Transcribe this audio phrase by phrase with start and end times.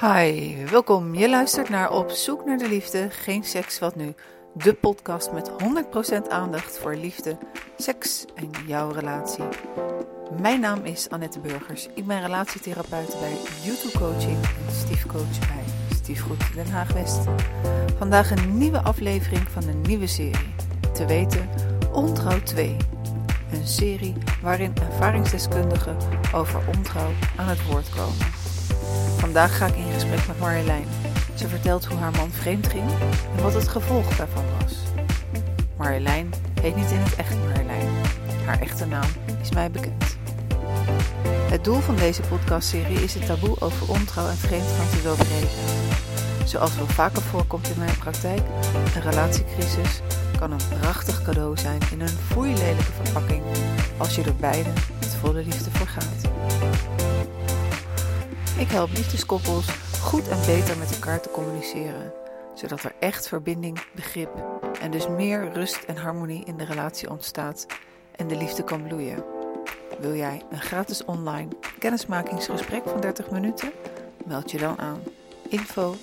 [0.00, 1.14] Hi, welkom.
[1.14, 4.14] Je luistert naar Op zoek naar de liefde, geen seks, wat nu?
[4.54, 7.36] De podcast met 100% aandacht voor liefde,
[7.76, 9.44] seks en jouw relatie.
[10.40, 11.88] Mijn naam is Annette Burgers.
[11.94, 14.36] Ik ben relatietherapeut bij YouTube Coaching
[14.66, 15.64] en stiefcoach bij
[15.94, 17.20] Stiefgoed Den Haag West.
[17.98, 20.54] Vandaag een nieuwe aflevering van een nieuwe serie.
[20.92, 21.48] Te weten,
[21.92, 22.76] Ontrouw 2.
[23.52, 25.96] Een serie waarin ervaringsdeskundigen
[26.34, 28.41] over ontrouw aan het woord komen.
[29.22, 30.86] Vandaag ga ik in gesprek met Marjolein.
[31.34, 32.90] Ze vertelt hoe haar man vreemd ging
[33.36, 34.74] en wat het gevolg daarvan was.
[35.76, 37.88] Marjolein heet niet in het echt Marjolein.
[38.44, 39.08] Haar echte naam
[39.42, 40.16] is mij bekend.
[41.50, 45.48] Het doel van deze podcastserie is het taboe over ontrouw en vreemdgaan te doorbreken.
[46.44, 48.42] Zoals wel vaker voorkomt in mijn praktijk,
[48.94, 50.00] een relatiecrisis
[50.38, 53.42] kan een prachtig cadeau zijn in een foeilelijke verpakking
[53.96, 56.30] als je er beiden met volle liefde voor gaat.
[58.58, 59.66] Ik help liefdeskoppels
[60.00, 62.12] goed en beter met elkaar te communiceren,
[62.54, 64.30] zodat er echt verbinding, begrip
[64.80, 67.66] en dus meer rust en harmonie in de relatie ontstaat
[68.16, 69.24] en de liefde kan bloeien.
[70.00, 73.72] Wil jij een gratis online kennismakingsgesprek van 30 minuten?
[74.24, 75.00] Meld je dan aan
[75.48, 75.94] info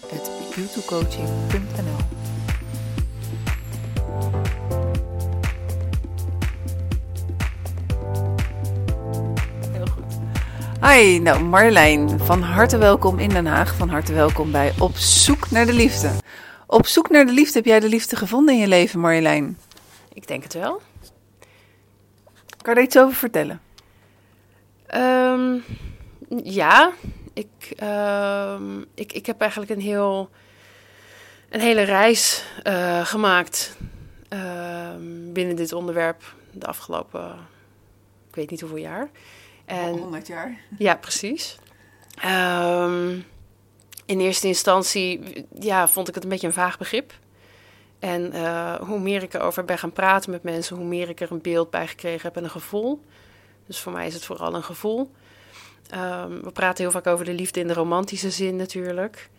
[10.82, 13.76] Hi, nou Marjolein, van harte welkom in Den Haag.
[13.76, 16.12] Van harte welkom bij Op zoek naar de liefde.
[16.68, 19.58] Op zoek naar de liefde, heb jij de liefde gevonden in je leven, Marjolein?
[20.14, 20.82] Ik denk het wel.
[22.62, 23.62] Kan je er iets over vertellen?
[24.86, 25.58] Ehm,
[26.44, 26.92] ja,
[27.34, 30.30] ik, ehm, ik, ik heb eigenlijk een, heel,
[31.50, 33.78] een hele reis eh, gemaakt
[34.30, 37.32] ehm, binnen dit onderwerp de afgelopen,
[38.30, 39.10] ik weet niet hoeveel jaar.
[39.70, 40.58] En, 100 jaar.
[40.78, 41.58] Ja, precies.
[42.16, 43.20] Ehm,
[44.06, 45.22] in eerste instantie
[45.60, 47.14] ja, vond ik het een beetje een vaag begrip.
[48.00, 51.32] En eh, hoe meer ik erover ben gaan praten met mensen, hoe meer ik er
[51.32, 53.02] een beeld bij gekregen heb en een gevoel.
[53.66, 55.12] Dus voor mij is het vooral een gevoel.
[55.96, 59.30] Um, we praten heel vaak over de liefde in de romantische zin natuurlijk.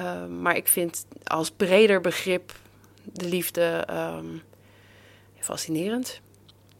[0.00, 2.52] Um, maar ik vind als breder begrip
[3.02, 4.42] de liefde um,
[5.38, 6.20] fascinerend.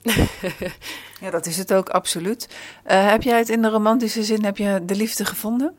[1.20, 2.56] ja, dat is het ook absoluut.
[2.86, 5.76] Uh, heb jij het in de romantische zin, heb je de liefde gevonden?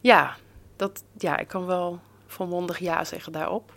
[0.00, 0.36] Ja,
[0.76, 3.72] dat, ja ik kan wel volmondig ja zeggen daarop.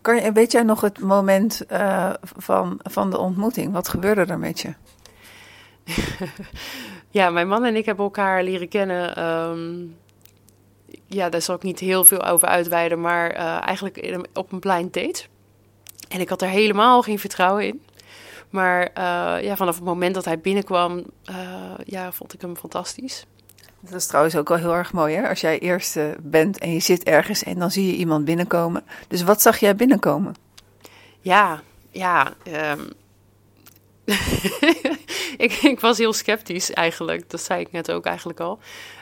[0.00, 3.72] Kan je, weet jij nog het moment uh, van, van de ontmoeting?
[3.72, 4.74] Wat gebeurde er met je?
[7.10, 9.24] ja, mijn man en ik hebben elkaar leren kennen.
[9.24, 9.96] Um,
[11.06, 14.92] ja, daar zal ik niet heel veel over uitweiden, maar uh, eigenlijk op een blind
[14.92, 15.24] date.
[16.08, 17.82] En ik had er helemaal geen vertrouwen in.
[18.54, 21.36] Maar uh, ja, vanaf het moment dat hij binnenkwam, uh,
[21.84, 23.26] ja, vond ik hem fantastisch.
[23.80, 25.28] Dat is trouwens ook wel heel erg mooi, hè?
[25.28, 28.82] Als jij eerste bent en je zit ergens en dan zie je iemand binnenkomen.
[29.08, 30.34] Dus wat zag jij binnenkomen?
[31.20, 32.32] Ja, ja.
[32.72, 32.90] Um...
[35.36, 37.30] ik, ik, was heel sceptisch eigenlijk.
[37.30, 38.58] Dat zei ik net ook eigenlijk al.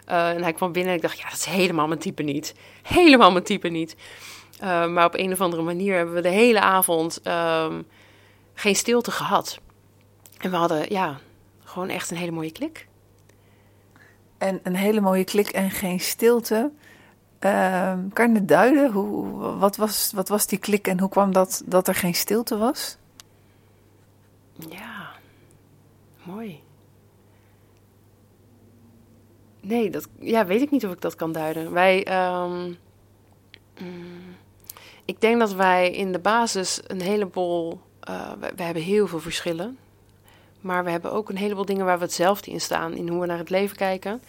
[0.08, 2.54] Uh, en hij kwam binnen en ik dacht, ja, dat is helemaal mijn type niet.
[2.82, 3.96] Helemaal mijn type niet.
[4.62, 7.86] Uh, maar op een of andere manier hebben we de hele avond um,
[8.54, 9.60] geen stilte gehad.
[10.38, 11.18] En we hadden, ja,
[11.64, 12.88] gewoon echt een hele mooie klik.
[14.38, 16.72] En een hele mooie klik en geen stilte.
[17.40, 18.92] Uh, kan je het duiden?
[18.92, 22.56] Hoe, wat, was, wat was die klik en hoe kwam dat dat er geen stilte
[22.56, 22.96] was?
[24.69, 25.10] Ja,
[26.22, 26.62] mooi.
[29.60, 31.72] Nee, dat ja, weet ik niet of ik dat kan duiden.
[31.72, 32.78] Wij, um,
[33.78, 34.36] mm,
[35.04, 39.78] ik denk dat wij in de basis een heleboel, uh, we, hebben heel veel verschillen.
[40.60, 43.26] Maar we hebben ook een heleboel dingen waar we hetzelfde in staan, in hoe we
[43.26, 44.22] naar het leven kijken.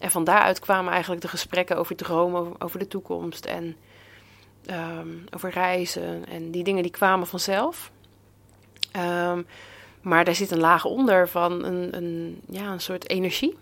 [0.00, 3.76] En van daaruit kwamen eigenlijk de gesprekken over dromen, over, de toekomst en
[4.70, 6.26] um, over reizen.
[6.26, 7.90] En die dingen die kwamen vanzelf.
[8.96, 9.46] Um,
[10.00, 13.56] maar daar zit een laag onder van een, een, ja, een soort energie,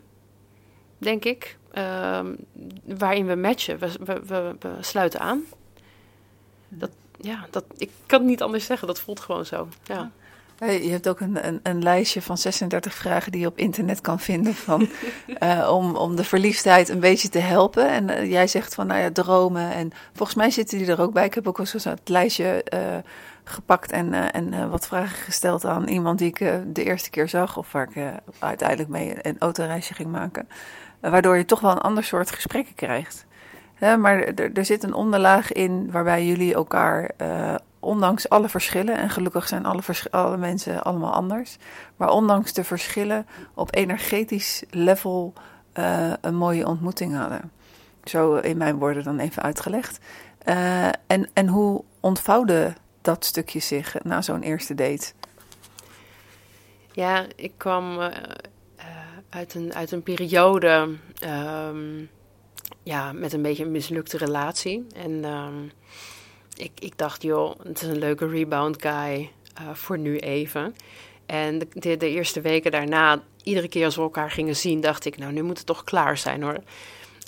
[0.98, 2.36] denk ik, um,
[2.84, 3.78] waarin we matchen.
[3.78, 5.42] We, we, we, we, sluiten aan.
[6.68, 9.68] Dat, ja, dat, ik kan het niet anders zeggen, dat voelt gewoon zo.
[9.82, 10.10] Ja.
[10.66, 14.20] Je hebt ook een, een, een, lijstje van 36 vragen die je op internet kan
[14.20, 14.88] vinden van,
[15.42, 17.88] uh, om, om de verliefdheid een beetje te helpen.
[17.88, 19.72] En uh, jij zegt van nou ja, dromen.
[19.72, 21.24] En volgens mij zitten die er ook bij.
[21.24, 22.80] Ik heb ook wel zo het lijstje uh,
[23.44, 26.38] gepakt en, en wat vragen gesteld aan iemand die ik
[26.74, 27.56] de eerste keer zag.
[27.56, 30.48] Of waar ik uiteindelijk mee een autoreisje ging maken.
[31.00, 33.26] waardoor je toch wel een ander soort gesprekken krijgt.
[33.80, 37.10] Maar er, zit een onderlaag in waarbij jullie elkaar
[37.80, 41.56] ondanks alle verschillen, en gelukkig zijn alle, alle, mensen allemaal anders,
[41.96, 45.32] maar ondanks de verschillen op energetisch level
[45.74, 47.52] uh, een mooie ontmoeting hadden.
[48.04, 49.98] Zo in mijn woorden dan even uitgelegd.
[50.44, 52.72] Uh, en, en hoe ontvouwde
[53.02, 55.12] dat stukje zich na zo'n eerste date?
[56.92, 57.98] Ja, ik kwam
[59.30, 62.08] uit, een, uit een periode um,
[62.82, 64.86] ja, met een beetje een mislukte relatie.
[64.94, 65.72] En um,
[66.56, 69.30] ik, ik dacht, joh, het is een leuke rebound guy
[69.60, 70.74] uh, voor nu even.
[71.26, 75.18] En de, de, eerste weken daarna, iedere keer als we elkaar gingen zien, dacht ik,
[75.18, 76.58] nou, nu moet het toch klaar zijn hoor.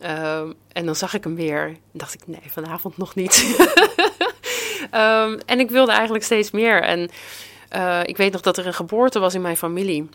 [0.04, 3.56] Um, en dan zag ik hem weer en dacht ik, nee, vanavond nog niet.
[4.94, 6.82] um, en ik wilde eigenlijk steeds meer.
[6.82, 7.10] En
[7.76, 10.08] uh, ik weet nog dat er een geboorte was in mijn familie.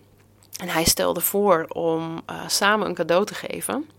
[0.62, 3.90] En hij stelde voor om uh, samen een cadeau te geven.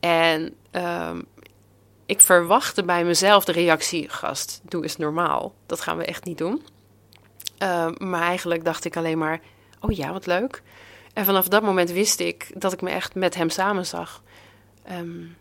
[0.00, 1.26] En um,
[2.06, 5.54] ik verwachtte bij mezelf de reactie: gast, doe eens normaal.
[5.66, 6.62] Dat gaan we echt niet doen.
[7.62, 9.40] Uh, maar eigenlijk dacht ik alleen maar:
[9.80, 10.62] oh ja, wat leuk.
[11.12, 14.22] En vanaf dat moment wist ik dat ik me echt met hem samen zag.
[14.90, 15.36] Um,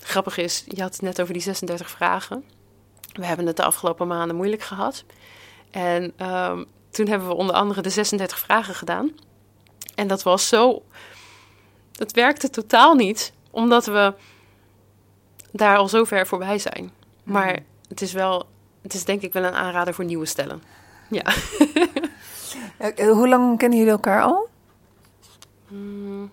[0.00, 2.44] grappig is, je had het net over die 36 vragen.
[3.12, 5.04] We hebben het de afgelopen maanden moeilijk gehad.
[5.70, 6.14] En
[6.90, 9.10] toen hebben we onder andere de 36 vragen gedaan.
[9.94, 10.82] En dat was zo.
[11.96, 14.14] Dat werkte totaal niet, omdat we
[15.52, 16.90] daar al zo ver voorbij zijn.
[17.22, 17.64] Maar mm.
[17.88, 18.46] het is wel,
[18.82, 20.62] het is denk ik wel een aanrader voor nieuwe stellen.
[21.10, 21.24] Ja.
[22.76, 24.48] Eh, hoe lang kennen jullie elkaar al?
[25.68, 26.30] Mm,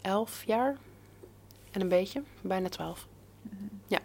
[0.00, 0.76] elf jaar
[1.70, 3.06] en een beetje, bijna twaalf.
[3.86, 3.98] Ja.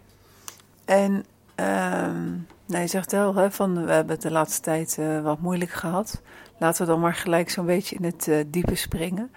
[0.86, 1.12] En
[1.56, 5.40] um, nou, je zegt wel, hè, van, we hebben het de laatste tijd uh, wat
[5.40, 6.22] moeilijk gehad.
[6.60, 9.32] Laten we dan maar gelijk zo'n beetje in het uh, diepe springen.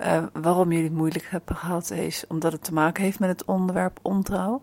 [0.00, 3.44] Uh, waarom jullie het moeilijk hebben gehad is omdat het te maken heeft met het
[3.44, 4.62] onderwerp ontrouw.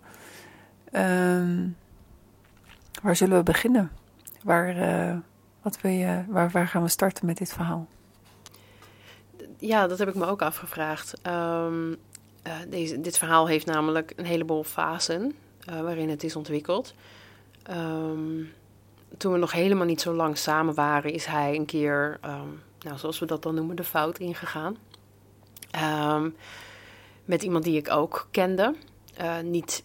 [0.92, 1.78] Um,
[3.02, 3.92] waar zullen we beginnen?
[4.44, 4.76] Waar,
[5.62, 7.88] wat wil je, waar, waar gaan we starten met dit verhaal?
[9.58, 11.14] Ja, dat heb ik me ook afgevraagd.
[11.28, 11.96] Um,
[12.70, 15.34] deze, dit verhaal heeft namelijk een heleboel fasen
[15.66, 16.94] waarin het is ontwikkeld.
[17.70, 18.52] Um,
[19.18, 22.98] toen we nog helemaal niet zo lang samen waren, is hij een keer, um, nou,
[22.98, 24.78] zoals we dat dan noemen, de fout ingegaan.
[26.16, 26.36] Um,
[27.26, 28.76] met iemand die ik ook kende.
[29.22, 29.84] Uh, niet,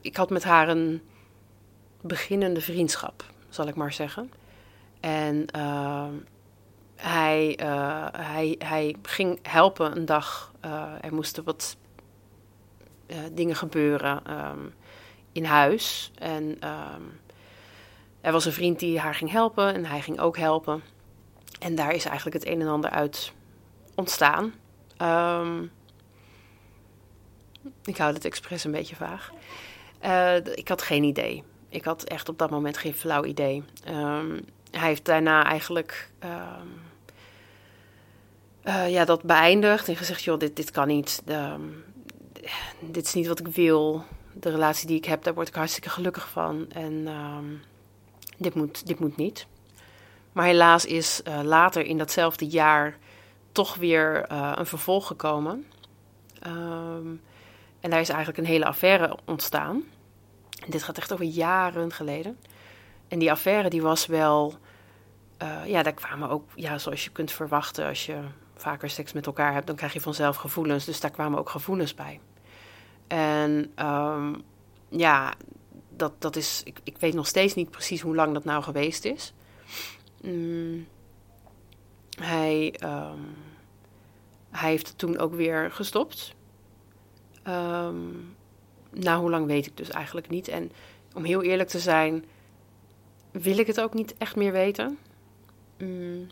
[0.00, 1.02] ik had met haar een
[2.00, 4.32] beginnende vriendschap, zal ik maar zeggen.
[5.00, 6.06] En uh,
[6.96, 10.52] hij, uh, hij, hij ging helpen een dag.
[10.64, 11.76] Uh, er moesten wat
[13.32, 14.22] dingen gebeuren
[15.32, 16.12] in huis.
[16.18, 16.58] En
[18.20, 20.82] er was een vriend die haar ging helpen en hij ging ook helpen.
[21.60, 23.32] En daar is eigenlijk het een en ander uit
[23.94, 24.54] ontstaan.
[25.02, 25.70] Um,
[27.84, 29.32] ik hou het expres een beetje vaag.
[30.04, 31.42] Uh, ik had geen idee.
[31.68, 33.64] Ik had echt op dat moment geen flauw idee.
[33.88, 34.40] Um,
[34.70, 36.80] hij heeft daarna eigenlijk um,
[38.64, 41.22] uh, ja, dat beëindigd en gezegd: joh, dit, dit kan niet.
[42.80, 45.90] Dit is niet wat ik wil de relatie die ik heb, daar word ik hartstikke
[45.90, 46.66] gelukkig van.
[46.72, 47.08] En
[48.40, 49.46] dit, moet, dit moet niet.
[50.32, 52.96] Maar helaas is uh, later in datzelfde jaar
[53.52, 55.66] toch weer uh, een vervolg gekomen.
[56.46, 57.20] Um,
[57.80, 59.82] en daar is eigenlijk een hele affaire ontstaan.
[60.64, 62.38] En dit gaat echt over jaren geleden.
[63.08, 64.54] En die affaire die was wel...
[65.42, 67.86] Uh, ja, daar kwamen ook, ja, zoals je kunt verwachten...
[67.86, 68.18] als je
[68.56, 70.84] vaker seks met elkaar hebt, dan krijg je vanzelf gevoelens.
[70.84, 72.20] Dus daar kwamen ook gevoelens bij.
[73.06, 74.42] En um,
[74.88, 75.34] ja,
[76.00, 76.62] dat, dat is.
[76.64, 79.32] Ik, ik weet nog steeds niet precies hoe lang dat nou geweest is.
[80.24, 80.88] Um,
[82.18, 83.36] hij, um,
[84.50, 86.34] hij heeft het toen ook weer gestopt.
[87.48, 88.36] Um,
[88.90, 90.48] nou, hoe lang weet ik dus eigenlijk niet.
[90.48, 90.72] En
[91.14, 92.24] om heel eerlijk te zijn,
[93.30, 94.98] wil ik het ook niet echt meer weten.
[95.78, 96.26] Mm,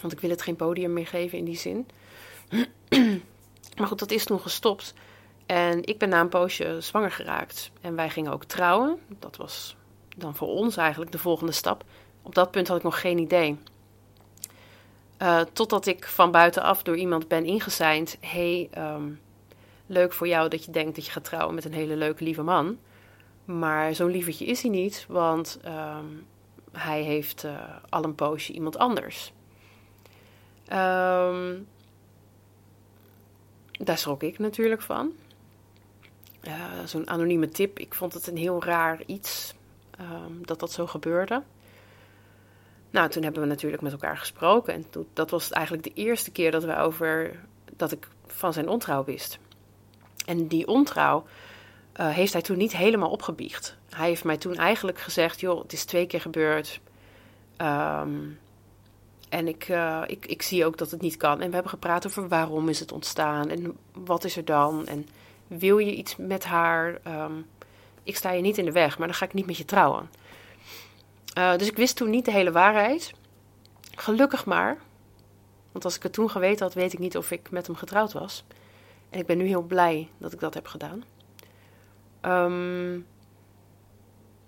[0.00, 1.86] want ik wil het geen podium meer geven in die zin.
[3.78, 4.94] maar goed, dat is toen gestopt.
[5.46, 7.70] En ik ben na een poosje zwanger geraakt.
[7.80, 8.98] En wij gingen ook trouwen.
[9.18, 9.76] Dat was
[10.16, 11.84] dan voor ons eigenlijk de volgende stap.
[12.22, 13.58] Op dat punt had ik nog geen idee.
[15.22, 18.16] Uh, totdat ik van buitenaf door iemand ben ingeseind.
[18.20, 19.20] hey, um,
[19.86, 22.42] leuk voor jou dat je denkt dat je gaat trouwen met een hele leuke, lieve
[22.42, 22.78] man.
[23.44, 26.26] Maar zo'n lievertje is hij niet, want um,
[26.72, 27.52] hij heeft uh,
[27.88, 29.32] al een poosje iemand anders.
[30.72, 31.66] Um,
[33.72, 35.12] daar schrok ik natuurlijk van.
[36.84, 37.78] Zo'n anonieme tip.
[37.78, 39.54] Ik vond het een heel raar iets
[40.00, 41.42] um, dat dat zo gebeurde.
[42.90, 44.74] Nou, toen hebben we natuurlijk met elkaar gesproken.
[44.74, 47.40] En toen, dat was eigenlijk de eerste keer dat we over
[47.76, 49.38] dat ik van zijn ontrouw wist.
[50.26, 51.24] En die ontrouw
[52.00, 53.76] uh, heeft hij toen niet helemaal opgebiecht.
[53.90, 56.80] Hij heeft mij toen eigenlijk gezegd: joh, het is twee keer gebeurd.
[57.58, 58.38] Um,
[59.28, 61.40] En ik, uh, ik, ik zie ook dat het niet kan.
[61.40, 64.86] En we hebben gepraat over waarom is het ontstaan en wat is er dan.
[64.86, 65.08] En
[65.46, 66.98] wil je iets met haar?
[67.06, 67.46] Um,
[68.02, 70.10] ik sta je niet in de weg, maar dan ga ik niet met je trouwen.
[71.38, 73.12] Uh, dus ik wist toen niet de hele waarheid.
[73.94, 74.78] Gelukkig maar.
[75.72, 78.12] Want als ik het toen geweten had, weet ik niet of ik met hem getrouwd
[78.12, 78.44] was.
[79.10, 81.04] En ik ben nu heel blij dat ik dat heb gedaan.
[82.22, 83.06] Um,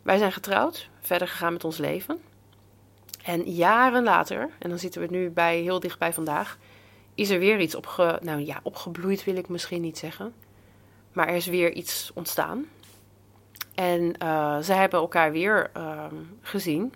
[0.02, 2.20] wij zijn getrouwd, verder gegaan met ons leven.
[3.22, 6.58] En jaren later, en dan zitten we nu bij, heel dicht bij vandaag,
[7.14, 10.34] is er weer iets opge, nou ja, opgebloeid, wil ik misschien niet zeggen.
[11.16, 12.66] Maar er is weer iets ontstaan.
[13.74, 16.04] En uh, ze hebben elkaar weer uh,
[16.40, 16.94] gezien.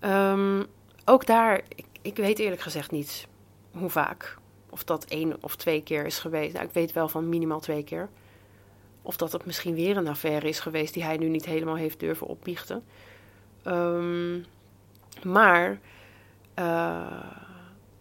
[0.00, 0.66] Um,
[1.04, 3.26] ook daar, ik, ik, weet eerlijk gezegd niet
[3.70, 4.38] hoe vaak.
[4.70, 6.52] Of dat één of twee keer is geweest.
[6.52, 8.08] Nou, ik weet wel van minimaal twee keer.
[9.02, 12.00] Of dat het misschien weer een affaire is geweest die hij nu niet helemaal heeft
[12.00, 12.84] durven opbiechten.
[13.66, 14.44] Um,
[15.22, 15.78] maar
[16.58, 17.30] uh,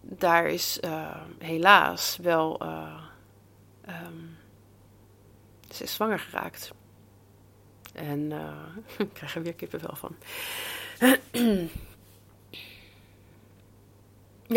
[0.02, 2.62] daar is uh, helaas wel.
[5.76, 6.72] Ze is zwanger geraakt.
[7.94, 8.32] En
[8.98, 10.16] ik krijg er weer kippenvel van.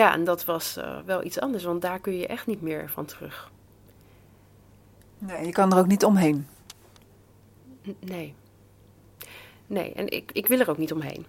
[0.00, 3.04] ja, en dat was wel iets anders, want daar kun je echt niet meer van
[3.04, 3.52] terug.
[5.18, 6.47] Nee, je kan er ook niet omheen.
[7.99, 8.35] Nee.
[9.66, 11.26] Nee, en ik, ik wil er ook niet omheen.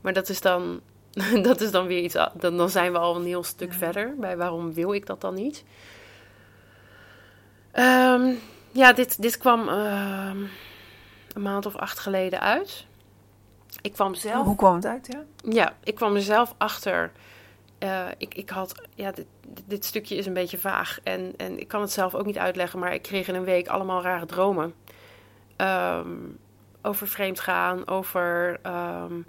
[0.00, 0.80] Maar dat is dan,
[1.42, 2.16] dat is dan weer iets.
[2.34, 5.34] Dan, dan zijn we al een heel stuk verder bij waarom wil ik dat dan
[5.34, 5.64] niet.
[7.74, 8.38] Um,
[8.74, 10.30] ja, dit, dit kwam uh,
[11.32, 12.86] een maand of acht geleden uit.
[13.80, 14.46] Ik kwam zelf.
[14.46, 15.08] Hoe kwam het uit?
[15.10, 17.12] Ja, ja ik kwam er zelf achter.
[17.78, 19.26] Uh, ik, ik had, ja, dit,
[19.64, 22.78] dit, stukje is een beetje vaag en, en ik kan het zelf ook niet uitleggen,
[22.78, 24.74] maar ik kreeg in een week allemaal rare dromen.
[25.56, 26.38] Um,
[26.82, 29.26] over vreemd gaan, over um,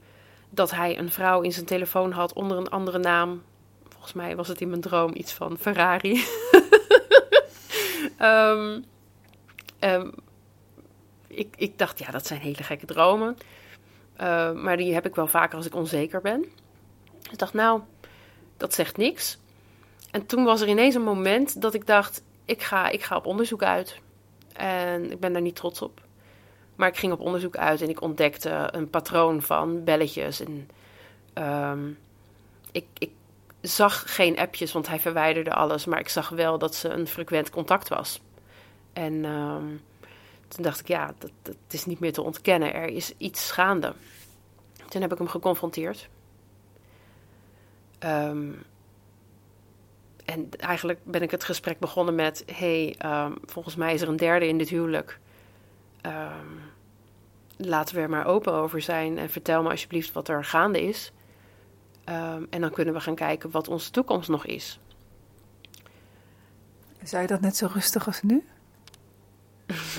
[0.49, 3.43] dat hij een vrouw in zijn telefoon had onder een andere naam.
[3.89, 6.23] Volgens mij was het in mijn droom iets van Ferrari.
[8.21, 8.85] um,
[9.79, 10.13] um,
[11.27, 13.37] ik, ik, dacht, ja, dat zijn hele gekke dromen.
[14.21, 16.45] Uh, maar die heb ik wel vaker als ik onzeker ben.
[17.31, 17.81] Ik dacht, nou,
[18.57, 19.37] dat zegt niks.
[20.11, 23.25] En toen was er ineens een moment dat ik dacht, ik ga, ik ga op
[23.25, 23.99] onderzoek uit.
[24.53, 26.01] En ik ben daar niet trots op.
[26.75, 30.39] Maar ik ging op onderzoek uit en ik ontdekte een patroon van belletjes.
[30.39, 30.69] En
[31.33, 31.97] um,
[32.71, 33.11] ik, ik
[33.61, 35.85] zag geen appjes, want hij verwijderde alles.
[35.85, 38.21] Maar ik zag wel dat ze een frequent contact was.
[38.95, 39.81] En um,
[40.47, 42.73] toen dacht ik, ja, dat, is niet meer te ontkennen.
[42.73, 43.93] Er is iets gaande.
[44.89, 46.09] Toen heb ik hem geconfronteerd.
[47.99, 48.63] Um,
[50.25, 54.17] en eigenlijk ben ik het gesprek begonnen met: hey, um, volgens mij is er een
[54.17, 55.19] derde in dit huwelijk.
[57.57, 61.11] Laten we er maar open over zijn en vertel me alsjeblieft wat er gaande is.
[62.49, 64.79] En dan kunnen we gaan kijken wat onze toekomst nog is.
[67.03, 68.43] Zei je dat net zo rustig als nu?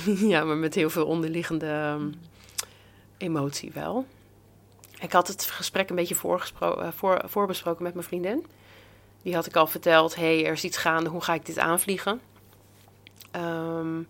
[0.33, 2.15] ja, maar met heel veel onderliggende um,
[3.17, 4.07] emotie wel.
[5.01, 6.51] Ik had het gesprek een beetje voor,
[7.25, 8.47] voorbesproken met mijn vriendin.
[9.23, 12.21] Die had ik al verteld: hey, er is iets gaande, hoe ga ik dit aanvliegen?
[13.37, 14.09] Um,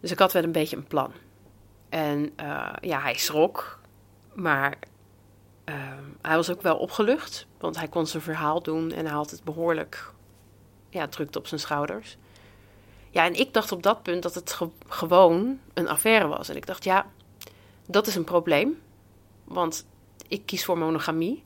[0.00, 1.12] dus ik had wel een beetje een plan.
[1.88, 3.78] En uh, ja, hij schrok,
[4.34, 4.78] maar
[5.64, 5.74] uh,
[6.22, 9.44] hij was ook wel opgelucht, want hij kon zijn verhaal doen en hij had het
[9.44, 10.12] behoorlijk
[10.88, 12.16] ja, drukt op zijn schouders.
[13.18, 16.48] Ja, en ik dacht op dat punt dat het ge gewoon een affaire was.
[16.48, 17.06] En ik dacht, ja,
[17.86, 18.80] dat is een probleem,
[19.44, 19.86] want
[20.28, 21.42] ik kies voor monogamie.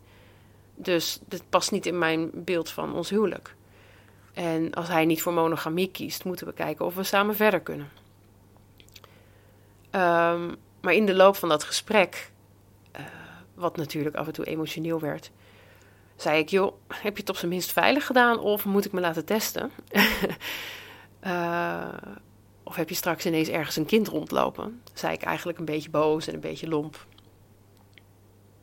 [0.75, 3.55] Dus dit past niet in mijn beeld van ons huwelijk.
[4.33, 7.91] En als hij niet voor monogamie kiest, moeten we kijken of we samen verder kunnen.
[9.91, 12.31] Um, maar in de loop van dat gesprek,
[12.97, 13.07] uh,
[13.55, 15.31] wat natuurlijk af en toe emotioneel werd,
[16.17, 19.01] zei ik: Joh, heb je het op zijn minst veilig gedaan of moet ik me
[19.01, 19.71] laten testen?
[21.27, 21.89] uh,
[22.63, 24.83] of heb je straks ineens ergens een kind rondlopen?
[24.93, 27.07] Zei ik eigenlijk een beetje boos en een beetje lomp.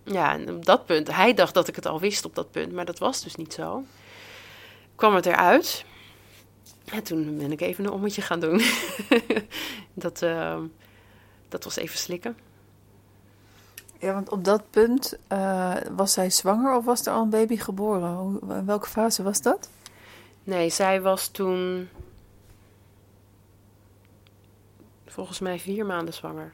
[0.03, 2.71] Ja, en op dat punt, hij dacht dat ik het al wist op dat punt,
[2.71, 3.83] maar dat was dus niet zo.
[4.95, 5.85] Kwam het eruit.
[6.85, 8.61] En toen ben ik even een ommetje gaan doen.
[9.93, 10.57] dat, uh,
[11.49, 12.37] dat was even slikken.
[13.99, 17.57] Ja, want op dat punt uh, was zij zwanger of was er al een baby
[17.57, 18.13] geboren?
[18.13, 19.69] Hoe, in welke fase was dat?
[20.43, 21.89] Nee, zij was toen
[25.19, 26.53] volgens mij vier maanden zwanger.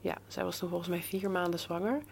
[0.00, 2.02] Ja, zij was toen volgens mij vier maanden zwanger.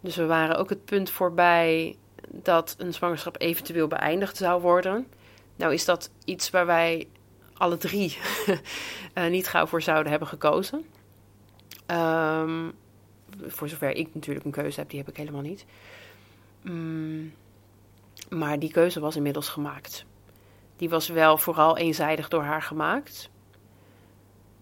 [0.00, 1.96] Dus we waren ook het punt voorbij
[2.30, 5.06] dat een zwangerschap eventueel beëindigd zou worden.
[5.56, 7.08] Nou is dat iets waar wij
[7.54, 8.18] alle drie
[9.14, 10.84] uh, niet gauw voor zouden hebben gekozen.
[11.86, 12.72] Um,
[13.46, 15.64] voor zover ik natuurlijk een keuze heb, die heb ik helemaal niet.
[16.62, 17.32] Mm,
[18.28, 20.04] maar die keuze was inmiddels gemaakt.
[20.76, 23.30] Die was wel vooral eenzijdig door haar gemaakt.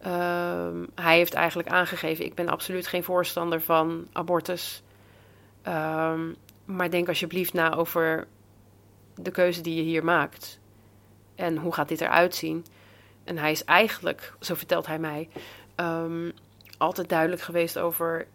[0.05, 4.83] Ehm, hij heeft eigenlijk aangegeven: ik ben absoluut geen voorstander van abortus.
[5.63, 6.33] Ehm,
[6.65, 8.27] maar denk alsjeblieft na over
[9.15, 10.61] de keuze die je hier maakt.
[11.35, 12.65] En hoe gaat dit eruit zien?
[13.25, 15.29] En hij is eigenlijk, zo vertelt hij mij,
[15.75, 16.31] ehm,
[16.79, 18.27] altijd duidelijk geweest over: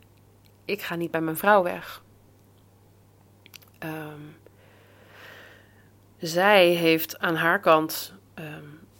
[0.65, 2.03] ik ga niet bij mijn vrouw weg.
[6.17, 8.13] zij heeft aan haar kant,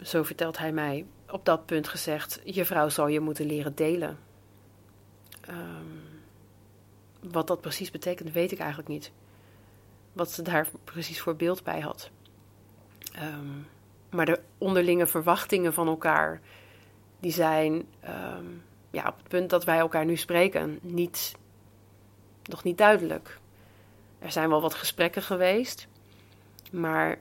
[0.02, 4.18] zo vertelt hij mij, op dat punt gezegd: je vrouw zal je moeten leren delen.
[5.50, 6.02] Um,
[7.32, 9.12] wat dat precies betekent, weet ik eigenlijk niet.
[10.14, 12.10] Wat ze daar precies voor beeld bij had.
[13.22, 13.68] Um,
[14.10, 16.42] maar de onderlinge verwachtingen van elkaar,
[17.20, 17.74] die zijn
[18.08, 21.36] um, ja, op het punt dat wij elkaar nu spreken, niet,
[22.44, 23.40] nog niet duidelijk.
[24.20, 25.88] Er zijn wel wat gesprekken geweest,
[26.72, 27.20] maar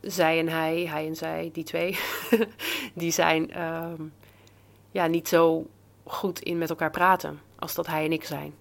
[0.00, 1.98] zij en hij, hij en zij, die twee,
[2.94, 4.12] die zijn um,
[4.90, 5.66] ja, niet zo
[6.04, 8.54] goed in met elkaar praten als dat hij en ik zijn.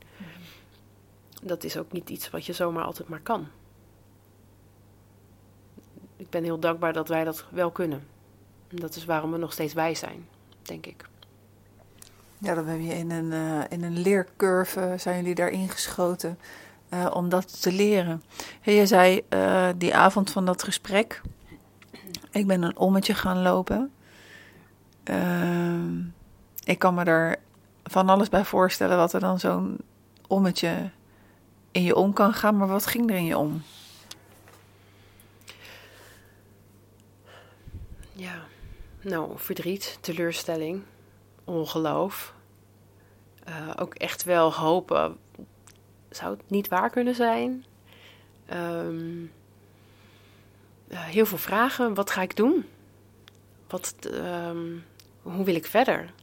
[1.43, 3.47] Dat is ook niet iets wat je zomaar altijd maar kan.
[6.15, 8.07] Ik ben heel dankbaar dat wij dat wel kunnen.
[8.69, 10.27] Dat is waarom we nog steeds wij zijn,
[10.61, 11.05] denk ik.
[12.37, 16.39] Ja, dan heb je in een, uh, in een leercurve, zijn jullie daarin geschoten
[16.89, 18.23] uh, om dat te leren.
[18.61, 21.21] Hey, je zei uh, die avond van dat gesprek,
[22.31, 23.91] ik ben een ommetje gaan lopen.
[25.03, 26.05] Uh,
[26.63, 27.35] ik kan me er
[27.83, 29.77] van alles bij voorstellen wat er dan zo'n
[30.27, 30.89] ommetje
[31.71, 33.61] in je om kan gaan, maar wat ging er in je om?
[38.11, 38.45] Ja,
[39.01, 40.83] nou, verdriet, teleurstelling,
[41.43, 42.33] ongeloof.
[43.75, 45.17] Ook echt wel hopen
[46.09, 47.65] zou het niet waar kunnen zijn?
[48.53, 49.31] Um,
[50.89, 51.93] heel veel vragen.
[51.93, 52.65] Wat ga ik doen?
[53.67, 54.83] Wat, um,
[55.21, 56.13] hoe wil ik verder?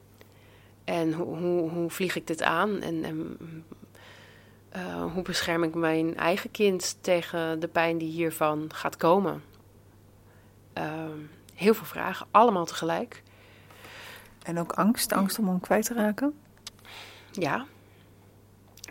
[0.83, 2.81] En hoe, hoe, hoe vlieg ik dit aan?
[2.81, 3.37] En, en
[4.75, 9.43] uh, hoe bescherm ik mijn eigen kind tegen de pijn die hiervan gaat komen?
[10.73, 13.23] Um, heel veel vragen, allemaal tegelijk.
[14.43, 16.33] En ook angst, angst om hem kwijt te raken?
[17.31, 17.65] Ja,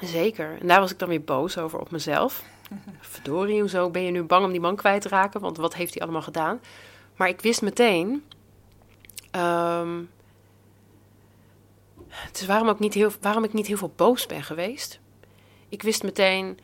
[0.00, 0.58] Zeker.
[0.60, 2.44] En daar was ik dan weer boos over op mezelf.
[3.00, 5.40] Verdorie, hoezo ben je nu bang om die man kwijt te raken?
[5.40, 6.60] Want wat heeft hij allemaal gedaan?
[7.16, 8.24] Maar ik wist meteen...
[9.36, 10.10] Um,
[12.08, 15.00] het is waarom, ook niet heel, waarom ik niet heel veel boos ben geweest.
[15.68, 16.58] Ik wist meteen...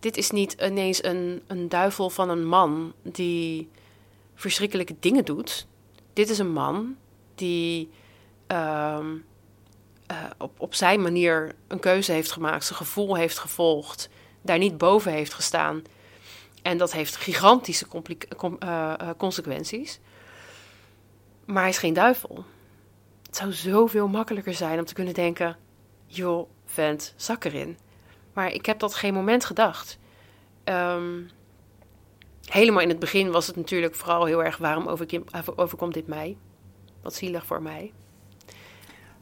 [0.00, 3.70] Dit is niet ineens een, een duivel van een man die
[4.34, 5.66] verschrikkelijke dingen doet.
[6.12, 6.96] Dit is een man
[7.34, 7.90] die...
[8.46, 9.24] Um,
[10.10, 14.08] uh, op, op zijn manier een keuze heeft gemaakt, zijn gevoel heeft gevolgd,
[14.42, 15.82] daar niet boven heeft gestaan.
[16.62, 17.86] En dat heeft gigantische
[18.36, 20.00] com uh, consequenties.
[21.44, 22.44] Maar hij is geen duivel.
[23.26, 25.56] Het zou zoveel makkelijker zijn om te kunnen denken:
[26.06, 27.78] joh, vent, zak erin.
[28.32, 29.98] Maar ik heb dat geen moment gedacht.
[30.64, 31.30] Um,
[32.44, 34.88] helemaal in het begin was het natuurlijk vooral heel erg: waarom
[35.56, 36.36] overkomt dit mij?
[37.02, 37.92] Wat zielig voor mij.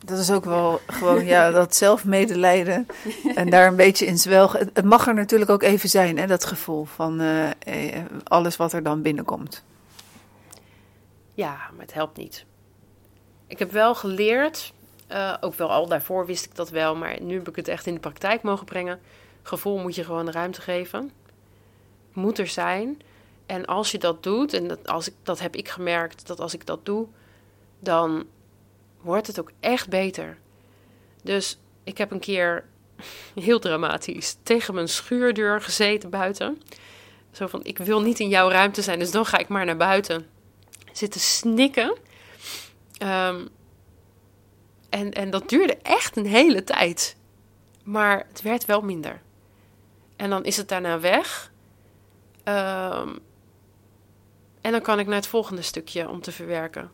[0.05, 2.87] Dat is ook wel gewoon, ja, dat zelfmedelijden
[3.35, 4.71] en daar een beetje in zwelgen.
[4.73, 7.49] Het, mag er natuurlijk ook even zijn, hè, dat gevoel van uh,
[8.25, 9.65] alles wat er dan binnenkomt.
[11.35, 12.45] Ja, maar het helpt niet.
[13.47, 14.73] Ik heb wel geleerd,
[15.13, 17.87] uh, ook wel al daarvoor wist ik dat wel, maar nu heb ik het echt
[17.87, 19.01] in de praktijk mogen brengen.
[19.43, 21.11] Gevoel moet je gewoon de ruimte geven.
[22.13, 23.01] Moet er zijn.
[23.47, 26.55] En als je dat doet, en dat, als ik, dat heb ik gemerkt, dat als
[26.55, 27.07] ik dat doe,
[27.79, 28.27] dan
[29.01, 30.39] wordt het ook echt beter.
[31.23, 32.65] Dus ik heb een keer
[33.35, 36.63] heel dramatisch tegen mijn schuurdeur gezeten buiten.
[37.31, 39.77] Zo van: ik wil niet in jouw ruimte zijn, dus dan ga ik maar naar
[39.77, 40.27] buiten.
[40.93, 41.97] Zitten snikken.
[43.03, 43.49] Um,
[44.89, 47.17] en, en dat duurde echt een hele tijd.
[47.85, 49.21] Maar het werd wel minder.
[50.17, 51.53] En dan is het daarna weg.
[52.45, 53.19] Um,
[54.61, 56.91] en dan kan ik naar het volgende stukje om te verwerken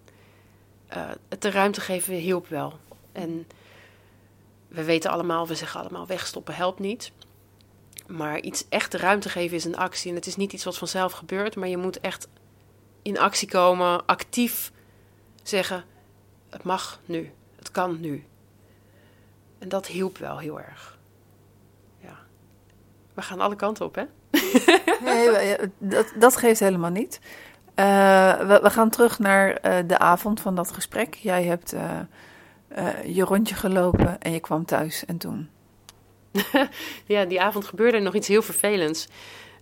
[1.29, 2.79] het de ruimte geven hielp wel.
[3.13, 3.47] En
[4.69, 7.13] we weten allemaal, we zeggen allemaal wegstoppen helpt niet.
[8.07, 10.11] Maar iets echt de ruimte geven is een actie.
[10.11, 12.29] En het is niet iets wat vanzelf gebeurt, maar je moet echt
[13.03, 14.73] in actie komen, actief
[15.43, 15.85] zeggen:
[16.51, 18.25] het mag nu, het kan nu.
[19.59, 20.99] En dat hielp wel heel erg.
[22.01, 22.19] Ja.
[23.15, 24.05] We gaan alle kanten op, hè?
[25.05, 27.21] nee, dat, dat geeft helemaal niet.
[27.77, 31.15] Uh, we, gaan terug naar uh, de avond van dat gesprek.
[31.15, 32.01] Jij hebt uh,
[33.05, 35.51] je rondje gelopen en je kwam thuis en toen?
[37.07, 39.09] ja, die avond gebeurde nog iets heel vervelends.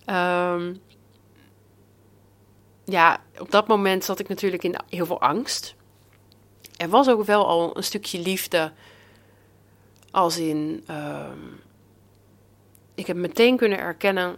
[0.04, 0.74] Ehm,
[2.84, 5.74] ja, op dat moment zat ik natuurlijk in heel veel angst.
[6.76, 8.72] Er was ook wel al een stukje liefde.
[10.10, 10.84] Als in.
[10.86, 11.38] ehm,
[12.94, 14.36] ik heb meteen kunnen erkennen.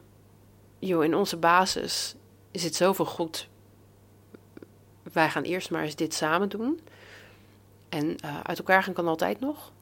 [0.78, 2.14] joh, in onze basis
[2.50, 3.48] is het zoveel goed.
[5.14, 6.80] Wij gaan eerst maar eens dit samen doen.
[7.88, 9.72] En eh, uit elkaar gaan kan altijd nog.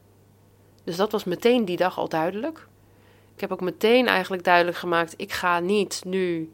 [0.83, 2.67] Dus dat was meteen die dag al duidelijk.
[3.35, 6.51] Ik heb ook meteen eigenlijk duidelijk gemaakt: ik ga niet nu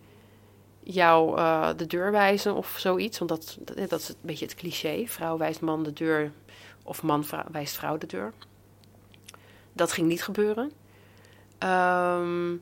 [0.83, 3.17] jou eh, de deur wijzen of zoiets.
[3.19, 3.57] Want dat,
[3.89, 6.31] dat, is een beetje het cliché: vrouw wijst man de deur
[6.83, 8.33] of man wijst vrouw de deur.
[9.73, 10.71] Dat ging niet gebeuren.
[11.57, 12.55] Ehm,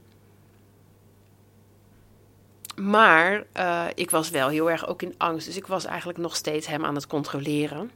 [2.82, 5.46] maar eh, ik was wel heel erg ook in angst.
[5.46, 7.92] Dus ik was eigenlijk nog steeds hem aan het controleren.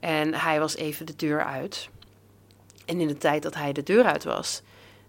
[0.00, 1.88] En hij was even de deur uit.
[2.84, 4.62] En in de tijd dat hij de deur uit was,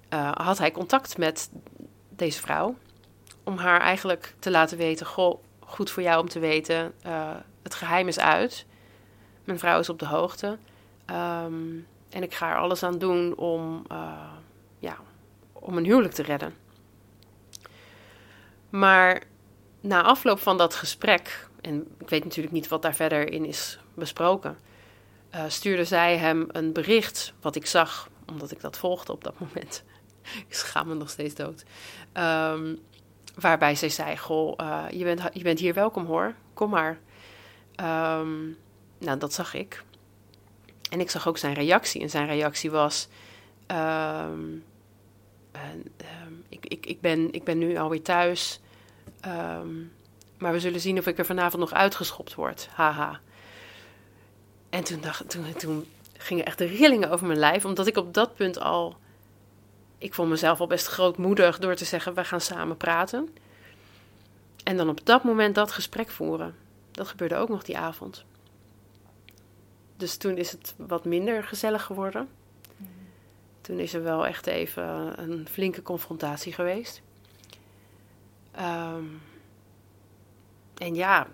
[0.10, 1.50] eh, had hij contact met
[2.10, 2.76] deze vrouw.
[3.44, 6.94] Om haar eigenlijk te laten weten: Goh, goed voor jou om te weten.
[7.02, 8.66] eh, het geheim is uit.
[9.44, 10.58] Mijn vrouw is op de hoogte.
[11.06, 11.54] Ehm,
[12.10, 13.86] en ik ga er alles aan doen om,
[14.80, 14.98] ja,
[15.54, 16.65] om een huwelijk te redden.
[18.76, 19.24] Maar
[19.82, 23.80] na afloop van dat gesprek, en ik weet natuurlijk niet wat daar verder in is
[23.94, 24.58] besproken,
[25.30, 29.40] eh, stuurde zij hem een bericht, wat ik zag, omdat ik dat volgde op dat
[29.40, 29.84] moment.
[30.48, 31.64] ik schaam me nog steeds dood.
[32.12, 32.76] Ehm,
[33.36, 37.00] waarbij zij zei: Goh, eh, je, bent, je bent hier welkom hoor, kom maar.
[37.76, 38.44] Ehm,
[38.98, 39.84] nou, dat zag ik.
[40.90, 42.02] En ik zag ook zijn reactie.
[42.02, 43.08] En zijn reactie was:
[43.68, 44.58] ehm,
[46.50, 48.60] ik, ik, ik, ben, ik ben nu alweer thuis.
[49.20, 49.74] Ehm,
[50.38, 52.68] maar we zullen zien of ik er vanavond nog uitgeschopt word.
[52.72, 53.20] Haha.
[54.70, 55.86] En toen, dacht, toen, toen
[56.18, 57.66] gingen echt de rillingen over mijn lijf.
[57.66, 58.98] Omdat ik op dat punt al...
[59.98, 62.14] Ik vond mezelf al best grootmoedig door te zeggen...
[62.14, 63.30] we gaan samen praten.
[64.64, 66.56] En dan op dat moment dat gesprek voeren.
[66.92, 68.26] Dat gebeurde ook nog die avond.
[69.98, 72.30] Dus toen is het wat minder gezellig geworden.
[73.62, 77.02] Toen is er wel echt even een flinke confrontatie geweest.
[78.56, 79.04] Ehm,
[80.78, 81.28] en ja,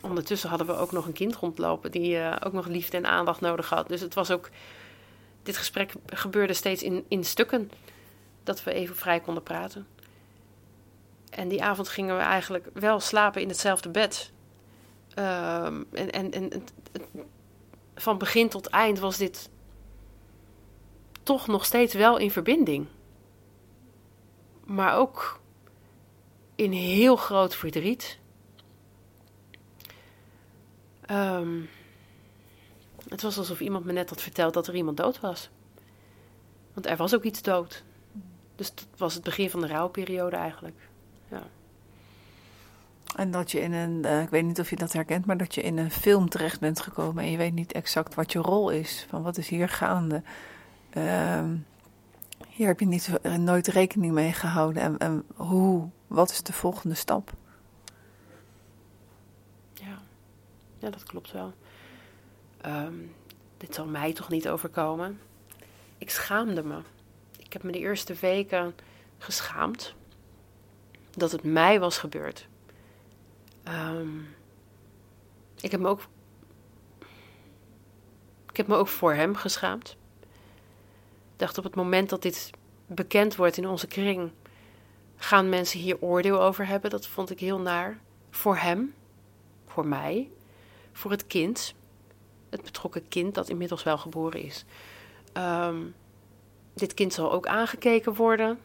[0.00, 3.40] ondertussen hadden we ook nog een kind rondlopen die eh, ook nog liefde en aandacht
[3.40, 3.88] nodig had.
[3.88, 4.50] Dus het was ook.
[5.42, 7.70] Dit gesprek gebeurde steeds in, in stukken.
[8.44, 9.86] Dat we even vrij konden praten.
[11.30, 14.32] En die avond gingen we eigenlijk wel slapen in hetzelfde bed.
[15.14, 16.72] Ehm, en en, en het-
[17.94, 19.50] van begin tot eind was dit
[21.22, 22.86] toch nog steeds wel in verbinding.
[24.64, 25.40] Maar ook
[26.54, 28.18] in heel groot verdriet.
[31.00, 31.60] Ehm,
[33.08, 35.50] het was alsof iemand me net had verteld dat er iemand dood was.
[36.74, 37.84] Want er was ook iets dood.
[38.56, 40.90] Dus dat was het begin van de rouwperiode eigenlijk.
[43.16, 45.54] En dat je in een, eh, ik weet niet of je dat herkent, maar dat
[45.54, 48.70] je in een film terecht bent gekomen en je weet niet exact wat je rol
[48.70, 49.06] is.
[49.08, 50.22] Van wat is hier gaande.
[50.90, 51.56] Ehm,
[52.48, 54.82] hier heb je niet, eh, nooit rekening mee gehouden.
[54.82, 57.32] En, en hoe, wat is de volgende stap?
[59.74, 59.98] Ja,
[60.78, 61.52] ja dat klopt wel.
[62.60, 62.94] Ehm,
[63.56, 65.20] dit zal mij toch niet overkomen.
[65.98, 66.78] Ik schaamde me.
[67.38, 68.74] Ik heb me de eerste weken
[69.18, 69.94] geschaamd
[71.10, 72.48] dat het mij was gebeurd.
[73.62, 74.18] Ehm,
[75.60, 76.08] ik heb me ook.
[78.50, 79.96] Ik heb me ook voor hem geschaamd.
[81.32, 82.50] Ik dacht op het moment dat dit
[82.86, 84.30] bekend wordt in onze kring,
[85.22, 86.90] gaan mensen hier oordeel over hebben.
[86.90, 88.00] Dat vond ik heel naar.
[88.30, 88.94] Voor hem,
[89.66, 90.30] voor mij,
[90.92, 91.74] voor het kind,
[92.50, 94.64] het betrokken kind dat inmiddels wel geboren is.
[95.32, 95.80] Ehm,
[96.74, 98.58] dit kind zal ook aangekeken worden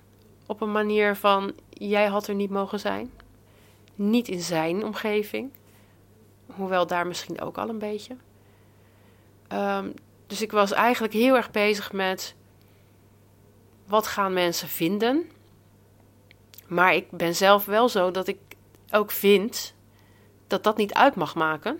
[0.45, 3.11] op een manier van: jij had er niet mogen zijn.
[3.95, 5.51] Niet in zijn omgeving.
[6.45, 8.15] Hoewel daar misschien ook al een beetje.
[9.47, 9.89] Ehm,
[10.27, 12.35] dus ik was eigenlijk heel erg bezig met
[13.85, 15.35] wat gaan mensen vinden.
[16.67, 18.39] Maar ik ben zelf wel zo dat ik
[18.91, 19.73] ook vind
[20.47, 21.79] dat dat niet uit mag maken.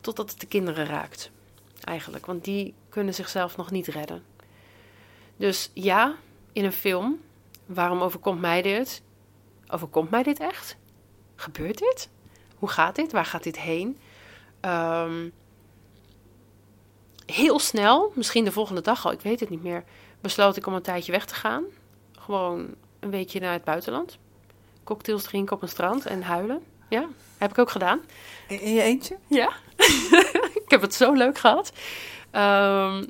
[0.00, 1.30] Totdat het de kinderen raakt.
[1.80, 2.26] Eigenlijk.
[2.26, 4.24] Want die kunnen zichzelf nog niet redden.
[5.36, 6.14] Dus ja,
[6.52, 7.20] in een film.
[7.66, 9.02] Waarom overkomt mij dit?
[9.68, 10.76] Overkomt mij dit echt?
[11.36, 12.08] Gebeurt dit?
[12.56, 13.12] Hoe gaat dit?
[13.12, 13.98] Waar gaat dit heen?
[14.60, 15.28] Ehm,
[17.26, 19.84] heel snel, misschien de volgende dag al, ik weet het niet meer,
[20.20, 21.64] besloot ik om een tijdje weg te gaan.
[22.18, 24.18] Gewoon een weekje naar het buitenland.
[24.84, 26.62] Cocktails drinken op een strand en huilen.
[26.88, 28.00] Ja, heb ik ook gedaan.
[28.48, 29.16] In, je eentje?
[29.26, 29.52] Ja,
[30.64, 31.72] ik heb het zo leuk gehad.
[32.30, 33.04] Ehm,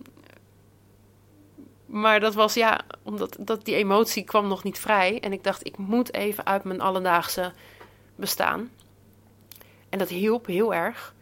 [1.86, 5.20] maar dat was ja, omdat dat, die emotie kwam nog niet vrij.
[5.20, 7.52] En ik dacht, ik moet even uit mijn alledaagse
[8.16, 8.70] bestaan.
[9.88, 11.14] En dat hielp heel erg.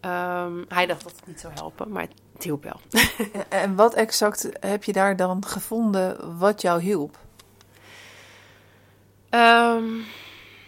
[0.00, 2.80] Ehm, hij dacht dat het niet zou helpen, maar het hielp wel.
[3.48, 7.24] en wat exact heb je daar dan gevonden wat jou hielp?
[9.30, 10.04] Um,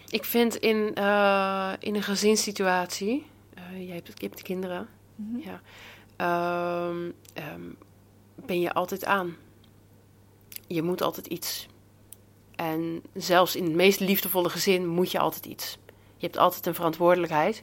[0.09, 3.27] ik vind in, uh, in een gezinssituatie,
[3.59, 5.43] uh, je, hebt, je hebt kinderen, mm -hmm.
[5.45, 5.61] ja,
[6.89, 7.15] um,
[7.55, 7.77] um,
[8.35, 9.37] ben je altijd aan.
[10.67, 11.67] Je moet altijd iets.
[12.55, 15.79] En zelfs in het meest liefdevolle gezin moet je altijd iets.
[16.17, 17.63] Je hebt altijd een verantwoordelijkheid.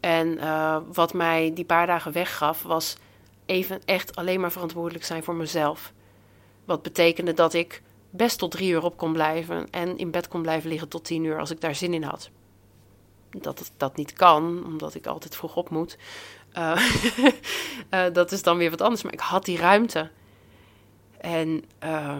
[0.00, 2.96] En uh, wat mij die paar dagen weggaf, was
[3.46, 5.92] even echt alleen maar verantwoordelijk zijn voor mezelf.
[6.64, 10.42] Wat betekende dat ik best tot drie uur op kon blijven en in bed kon
[10.42, 12.30] blijven liggen tot tien uur als ik daar zin in had.
[13.30, 15.96] Dat dat niet kan, omdat ik altijd vroeg op moet.
[16.58, 16.82] Uh,
[17.90, 19.02] uh, dat is dan weer wat anders.
[19.02, 20.10] Maar ik had die ruimte.
[21.20, 22.16] En uh,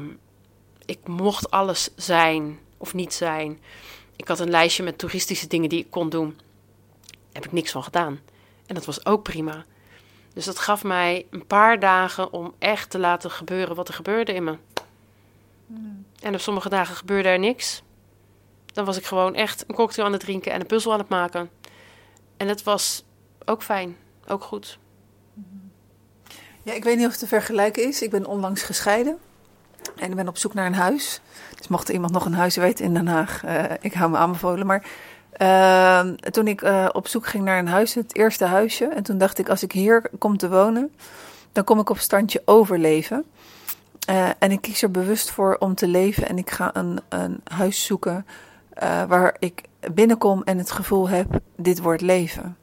[0.84, 3.60] ik mocht alles zijn of niet zijn.
[4.16, 6.36] Ik had een lijstje met toeristische dingen die ik kon doen.
[7.06, 8.20] Daar heb ik niks van gedaan.
[8.66, 9.64] En dat was ook prima.
[10.34, 14.32] Dus dat gaf mij een paar dagen om echt te laten gebeuren wat er gebeurde
[14.32, 14.56] in me.
[15.72, 16.04] Hmm.
[16.20, 17.82] En op sommige dagen gebeurde er niks.
[18.66, 21.08] Dan was ik gewoon echt een cocktail aan het drinken en een puzzel aan het
[21.08, 21.50] maken.
[22.36, 23.04] En het was
[23.44, 24.78] ook fijn, ook goed.
[26.62, 28.02] Ja, ik weet niet of het te vergelijken is.
[28.02, 29.18] Ik ben onlangs gescheiden.
[29.96, 31.20] En ik ben op zoek naar een huis.
[31.56, 34.66] Dus mocht iemand nog een huis weten in Den Haag, uh, ik hou me aanbevolen.
[34.66, 34.86] Maar
[35.38, 38.84] uh, toen ik uh, op zoek ging naar een huis, het eerste huisje.
[38.84, 40.94] En toen dacht ik, als ik hier kom te wonen,
[41.52, 43.24] dan kom ik op standje overleven.
[44.10, 46.28] Uh, en ik kies er bewust voor om te leven.
[46.28, 48.26] En ik ga een, een huis zoeken
[49.08, 52.56] waar ik binnenkom en het gevoel heb, dit wordt leven.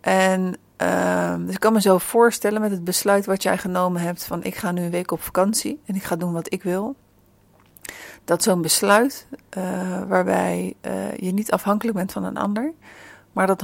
[0.00, 4.24] En uh, dus ik kan me zo voorstellen met het besluit wat jij genomen hebt
[4.24, 6.96] van ik ga nu een week op vakantie en ik ga doen wat ik wil.
[8.24, 9.26] Dat zo'n besluit
[9.58, 10.74] uh, waarbij
[11.16, 12.72] je niet afhankelijk bent van een ander,
[13.32, 13.62] maar dat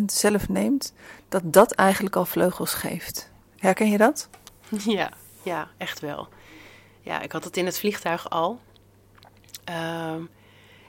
[0.00, 0.92] 100% zelf neemt,
[1.28, 3.30] dat dat eigenlijk al vleugels geeft.
[3.56, 4.28] Herken je dat?
[4.84, 5.10] Ja,
[5.46, 6.28] ja, echt wel.
[7.00, 8.60] Ja, ik had het in het vliegtuig al.
[9.70, 10.14] Uh,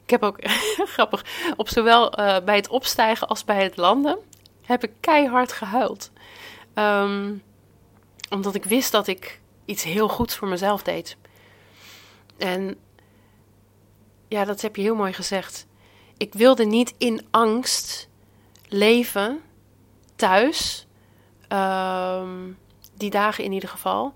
[0.03, 0.37] ik heb ook,
[0.95, 4.17] grappig, op zowel uh, bij het opstijgen als bij het landen
[4.61, 6.11] heb ik keihard gehuild.
[6.73, 7.43] Um,
[8.29, 11.17] omdat ik wist dat ik iets heel goeds voor mezelf deed.
[12.37, 12.75] En
[14.27, 15.65] ja, dat heb je heel mooi gezegd.
[16.17, 18.09] Ik wilde niet in angst
[18.67, 19.41] leven
[20.15, 20.87] thuis.
[21.49, 22.57] Um,
[22.93, 24.13] die dagen in ieder geval.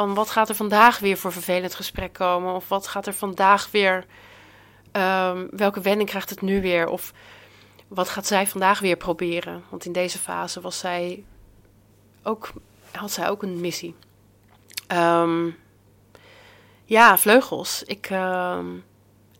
[0.00, 2.54] Van wat gaat er vandaag weer voor vervelend gesprek komen?
[2.54, 4.06] Of wat gaat er vandaag weer.
[4.92, 6.88] Um, welke wending krijgt het nu weer?
[6.88, 7.12] Of
[7.88, 9.64] wat gaat zij vandaag weer proberen?
[9.68, 11.24] Want in deze fase was zij
[12.22, 12.52] ook,
[12.92, 13.94] had zij ook een missie.
[14.92, 15.56] Um,
[16.84, 17.82] ja, vleugels.
[17.82, 18.84] Ik, en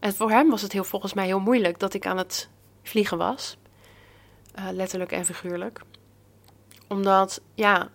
[0.00, 2.48] voor hem was het heel, volgens mij heel moeilijk dat ik aan het
[2.82, 3.56] vliegen was.
[4.58, 5.80] Uh, letterlijk en figuurlijk.
[6.88, 7.88] Omdat, ja,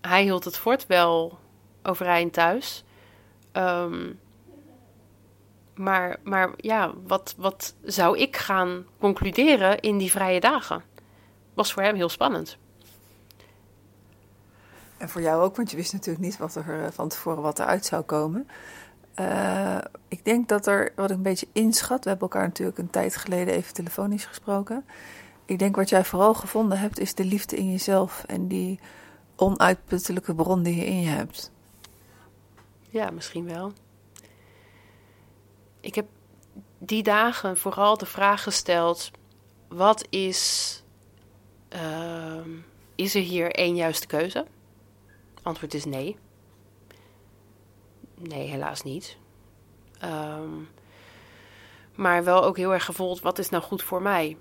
[0.00, 1.38] hij hield het fort wel
[1.88, 2.84] overeind thuis.
[3.52, 4.18] Um,
[5.74, 10.82] maar, maar ja, wat, wat zou ik gaan concluderen in die vrije dagen?
[11.54, 12.58] Was voor hem heel spannend.
[14.96, 17.58] En voor jou ook, want je wist natuurlijk niet wat er eh, van tevoren wat
[17.58, 18.48] eruit zou komen.
[19.20, 22.90] Uh, ik denk dat er, wat ik een beetje inschat, we hebben elkaar natuurlijk een
[22.90, 24.84] tijd geleden even telefonisch gesproken.
[25.44, 28.80] Ik denk wat jij vooral gevonden hebt, is de liefde in jezelf en die
[29.36, 31.52] onuitputtelijke bron die je in je hebt.
[32.88, 33.72] Ja, misschien wel
[35.80, 36.06] ik heb
[36.78, 39.10] die dagen vooral de vraag gesteld:
[39.68, 40.82] wat is.
[41.74, 42.46] Uh,
[42.94, 44.46] is er hier één juiste keuze?
[45.42, 46.16] Antwoord is nee.
[48.14, 49.16] Nee, helaas niet.
[50.04, 50.68] Um,
[51.94, 54.36] maar wel ook heel erg gevoeld: wat is nou goed voor mij?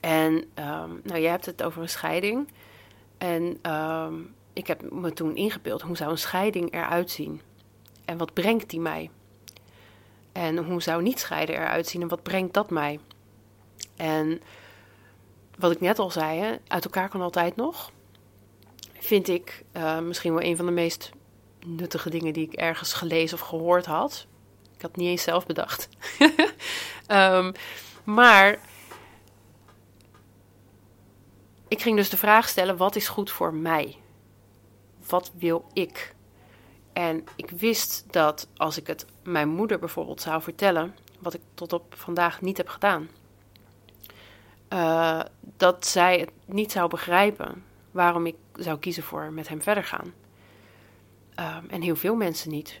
[0.00, 2.52] En um, nou, je hebt het over een scheiding.
[3.18, 3.58] En
[4.56, 7.40] ik heb me toen ingebeeld: hoe zou een scheiding eruit zien?
[8.04, 9.10] En wat brengt die mij?
[10.32, 13.00] En hoe zou niet scheiden eruit zien en wat brengt dat mij?
[13.96, 14.40] En
[15.58, 17.90] wat ik net al zei, uit elkaar kan altijd nog.
[18.92, 21.10] Vind ik uh, misschien wel een van de meest
[21.66, 24.26] nuttige dingen die ik ergens gelezen of gehoord had.
[24.74, 25.88] Ik had het niet eens zelf bedacht.
[27.08, 27.52] um,
[28.20, 28.58] maar
[31.68, 33.96] ik ging dus de vraag stellen: wat is goed voor mij?
[35.08, 36.14] Wat wil ik?
[36.92, 41.72] En ik wist dat als ik het mijn moeder bijvoorbeeld zou vertellen, wat ik tot
[41.72, 43.08] op vandaag niet heb gedaan,
[44.72, 45.20] uh,
[45.56, 50.12] dat zij het niet zou begrijpen waarom ik zou kiezen voor met hem verder gaan.
[51.34, 52.80] Ehm, en heel veel mensen niet.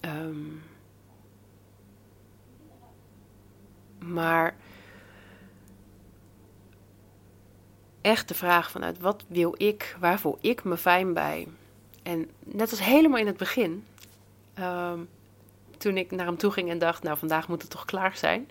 [0.00, 0.36] Ehm,
[3.98, 4.56] maar
[8.04, 11.48] echt de vraag vanuit wat wil ik, waar voel ik me fijn bij?
[12.02, 13.86] En net als helemaal in het begin,
[14.54, 14.98] ehm,
[15.78, 18.50] toen ik naar hem toe ging en dacht, nou vandaag moet het toch klaar zijn.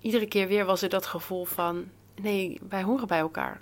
[0.00, 1.84] Iedere keer weer was er dat gevoel van,
[2.20, 3.60] nee, wij horen bij elkaar.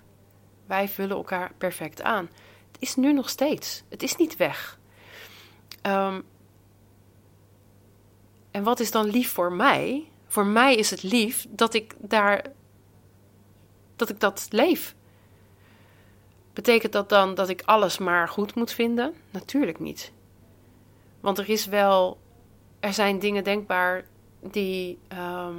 [0.67, 2.29] Wij vullen elkaar perfect aan.
[2.73, 3.83] Het is nu nog steeds.
[3.89, 4.79] Het is niet weg.
[5.83, 6.21] Ehm,
[8.51, 10.09] en wat is dan lief voor mij?
[10.27, 12.45] Voor mij is het lief dat ik daar
[13.97, 14.95] dat ik dat leef.
[16.53, 19.15] Betekent dat dan dat ik alles maar goed moet vinden?
[19.31, 20.13] Natuurlijk niet.
[21.21, 22.19] Want er is wel,
[22.81, 24.05] er zijn dingen denkbaar
[24.41, 25.59] die, ehm,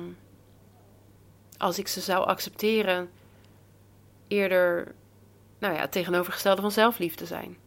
[1.58, 3.10] als ik ze zou accepteren,
[4.28, 4.96] eerder,
[5.60, 7.58] nou ja, tegenovergestelde van zelfliefde zijn.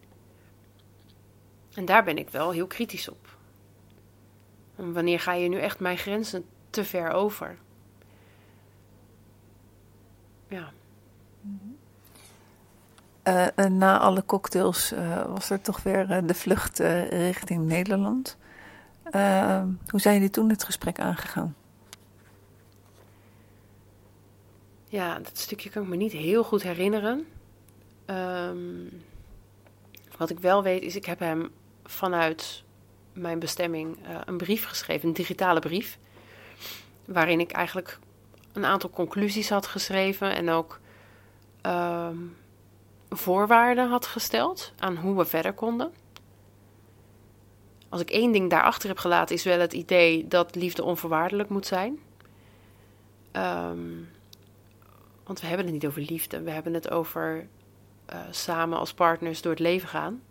[1.74, 3.37] En daar ben ik wel heel kritisch op.
[4.74, 7.59] Wanneer ga je nu echt mijn grenzen te ver over?
[10.48, 10.72] Ja.
[13.28, 18.37] Uh, na alle cocktails uh, was er toch weer uh, de vlucht richting Nederland.
[19.87, 21.56] hoe zijn jullie toen het gesprek aangegaan?
[24.84, 27.26] Ja, dat stukje kan ik me niet heel goed herinneren.
[28.06, 29.02] Um,
[30.16, 31.50] wat ik wel weet is, ik heb hem
[31.84, 32.62] vanuit
[33.12, 35.98] mijn bestemming een brief geschreven, een digitale brief.
[37.04, 37.98] Waarin ik eigenlijk
[38.59, 40.81] een aantal conclusies had geschreven en ook
[41.66, 42.09] uh,
[43.11, 45.92] voorwaarden had gesteld aan hoe we verder konden.
[47.88, 51.66] Als ik één ding daarachter heb gelaten, is wel het idee dat liefde onvoorwaardelijk moet
[51.66, 51.99] zijn.
[53.33, 54.09] Um,
[55.25, 57.47] want we hebben het niet over liefde, we hebben het over
[58.12, 60.23] uh, samen als partners door het leven gaan.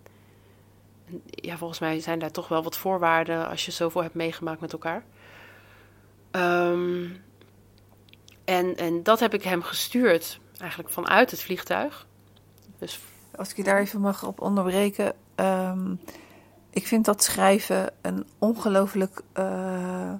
[1.25, 4.73] Ja, volgens mij zijn daar toch wel wat voorwaarden als je zoveel hebt meegemaakt met
[4.73, 5.03] elkaar.
[6.31, 7.23] Um,
[8.47, 12.07] en, en dat heb ik hem gestuurd, eigenlijk vanuit het vliegtuig.
[12.79, 12.99] Dus...
[13.35, 15.13] Als ik je daar even mag op onderbreken.
[15.35, 15.95] Ehm,
[16.69, 20.13] ik vind dat schrijven een ongelooflijk uh,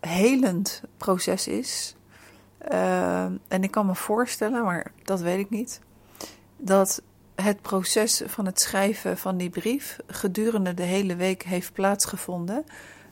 [0.00, 1.94] helend proces is.
[2.72, 5.80] Uh, en ik kan me voorstellen, maar dat weet ik niet,
[6.56, 7.02] dat
[7.34, 12.64] het proces van het schrijven van die brief gedurende de hele week heeft plaatsgevonden.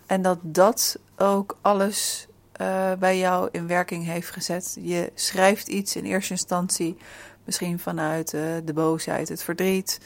[0.07, 2.27] En dat dat ook alles
[2.61, 4.77] uh, bij jou in werking heeft gezet.
[4.81, 6.97] Je schrijft iets in eerste instantie,
[7.45, 10.01] misschien vanuit uh, de boosheid, het verdriet.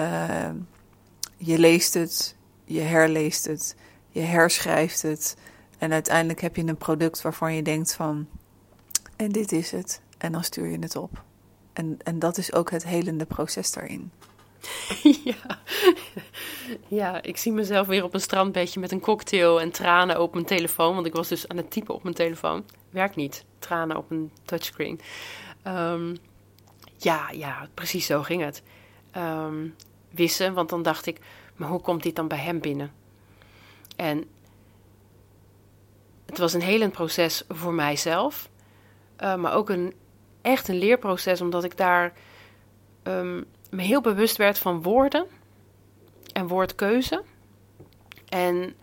[0.00, 0.50] Uh,
[1.36, 3.76] je leest het, je herleest het,
[4.08, 5.36] je herschrijft het.
[5.78, 8.26] En uiteindelijk heb je een product waarvan je denkt van,
[9.16, 10.00] en dit is het.
[10.18, 11.22] En dan stuur je het op.
[11.72, 14.10] En, en dat is ook het helende proces daarin.
[15.24, 15.60] ja.
[16.88, 20.46] ja, ik zie mezelf weer op een strandbedje met een cocktail en tranen op mijn
[20.46, 20.94] telefoon.
[20.94, 22.64] Want ik was dus aan het typen op mijn telefoon.
[22.90, 25.00] Werkt niet, tranen op een touchscreen.
[25.66, 26.16] Um,
[26.96, 28.62] ja, ja, precies zo ging het.
[29.16, 29.74] Um,
[30.10, 31.20] wissen, want dan dacht ik,
[31.56, 32.92] maar hoe komt dit dan bij hem binnen?
[33.96, 34.24] En
[36.26, 38.48] het was een helend proces voor mijzelf.
[39.20, 39.94] Uh, maar ook een,
[40.42, 42.12] echt een leerproces, omdat ik daar...
[43.02, 45.26] Um, me heel bewust werd van woorden
[46.32, 47.22] en woordkeuze.
[48.28, 48.74] En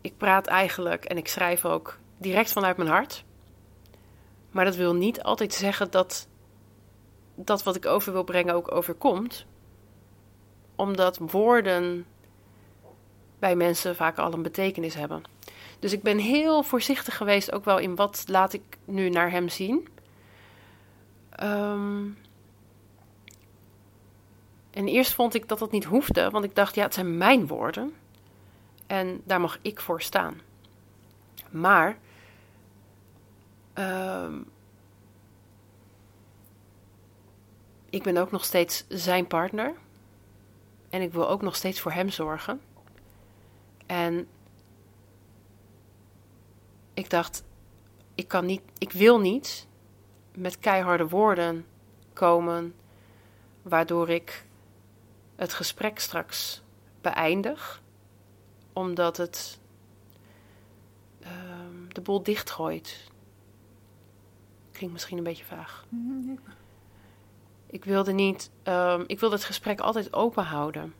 [0.00, 3.24] ik praat eigenlijk en ik schrijf ook direct vanuit mijn hart.
[4.50, 6.28] Maar dat wil niet altijd zeggen dat
[7.34, 9.46] dat wat ik over wil brengen ook overkomt.
[10.76, 12.06] Omdat woorden
[13.38, 15.22] bij mensen vaak al een betekenis hebben.
[15.78, 19.48] Dus ik ben heel voorzichtig geweest ook wel in wat laat ik nu naar hem
[19.48, 19.88] zien.
[21.42, 22.18] Um,
[24.70, 27.46] en eerst vond ik dat dat niet hoefde, want ik dacht, ja, het zijn mijn
[27.46, 27.94] woorden.
[28.86, 30.40] En daar mag ik voor staan.
[31.50, 31.98] Maar.
[33.74, 34.34] Uh,
[37.90, 39.74] ik ben ook nog steeds zijn partner.
[40.90, 42.60] En ik wil ook nog steeds voor hem zorgen.
[43.86, 44.28] En
[46.94, 47.44] ik dacht,
[48.14, 49.66] ik kan niet, ik wil niet
[50.34, 51.66] met keiharde woorden
[52.12, 52.74] komen,
[53.62, 54.44] waardoor ik
[55.40, 56.62] het gesprek straks
[57.00, 57.82] beëindig,
[58.72, 59.58] omdat het
[61.22, 61.28] uh,
[61.88, 63.10] de boel dichtgooit.
[64.72, 65.86] Klinkt misschien een beetje vaag.
[65.88, 66.34] Mhm,
[67.66, 70.94] ik wilde niet, um, ik wilde het gesprek altijd open houden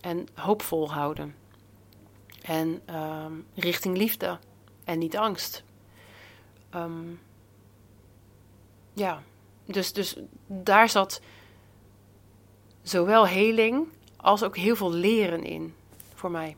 [0.00, 1.34] en hoopvol houden.
[2.42, 4.38] En um, richting liefde
[4.84, 5.64] en niet angst.
[6.74, 7.20] Um,
[8.92, 9.22] ja,
[9.64, 11.20] dus, dus daar zat
[12.84, 15.74] zowel heling als ook heel veel leren in
[16.14, 16.56] voor mij.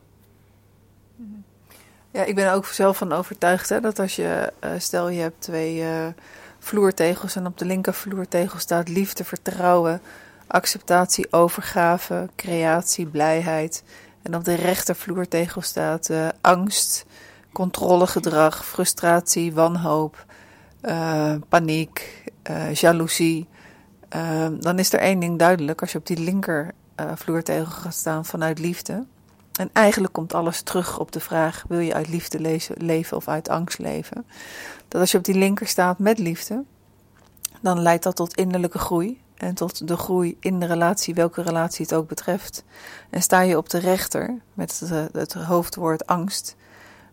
[2.11, 5.21] Ja, ik ben er ook zelf van overtuigd hè, dat als je, uh, stel je
[5.21, 6.07] hebt twee uh,
[6.59, 10.01] vloertegels en op de linker vloertegel staat liefde, vertrouwen,
[10.47, 13.83] acceptatie, overgave, creatie, blijheid.
[14.21, 17.05] En op de rechter vloertegel staat uh, angst,
[17.51, 20.25] controlegedrag, frustratie, wanhoop,
[21.49, 22.23] paniek,
[22.73, 23.47] jaloezie.
[24.59, 25.81] Dan is er één ding duidelijk.
[25.81, 26.73] Als je op die linker
[27.15, 29.05] vloertegel gaat staan vanuit liefde,
[29.57, 33.49] en eigenlijk komt alles terug op de vraag: wil je uit liefde leven of uit
[33.49, 34.25] angst leven?
[34.87, 36.63] Dat als je op die linker staat met liefde,
[37.61, 41.85] dan leidt dat tot innerlijke groei en tot de groei in de relatie, welke relatie
[41.85, 42.63] het ook betreft.
[43.09, 46.55] En sta je op de rechter met het, het hoofdwoord angst,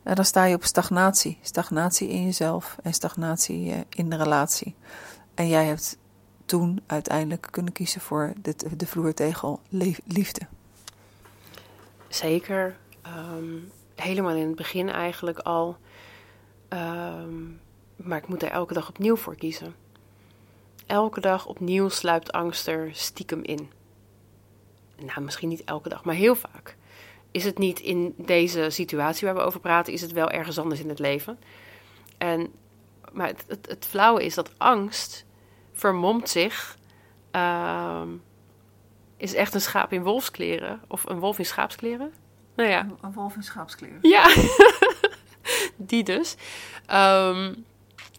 [0.02, 1.38] en dan sta je op stagnatie.
[1.42, 4.74] Stagnatie in jezelf en stagnatie eh, in de relatie.
[5.34, 5.96] En jij hebt
[6.44, 9.60] toen uiteindelijk kunnen kiezen voor de, de vloertegel
[10.04, 10.40] liefde.
[12.08, 12.76] Zeker.
[13.02, 13.58] Ehm,
[13.94, 15.76] helemaal in het begin eigenlijk al.
[16.68, 17.42] Ehm,
[17.96, 19.74] maar ik moet er elke dag opnieuw voor kiezen.
[20.86, 23.70] Elke dag opnieuw sluipt angst er stiekem in.
[24.96, 26.76] Nou, misschien niet elke dag, maar heel vaak.
[27.30, 30.80] Is het niet in deze situatie waar we over praten, is het wel ergens anders
[30.80, 31.38] in het leven.
[32.18, 32.52] En,
[33.12, 35.23] maar het, het, het flauwe is dat angst
[35.74, 36.76] vermomt zich
[37.32, 38.02] uh,
[39.16, 40.80] is echt een schaap in wolfskleren.
[40.88, 42.12] Of een wolf in schaapskleren.
[42.56, 42.86] Nou ja.
[43.00, 43.98] Een wolf in schaapskleren.
[44.02, 44.34] Ja,
[45.76, 46.36] die dus.
[46.92, 47.64] Um,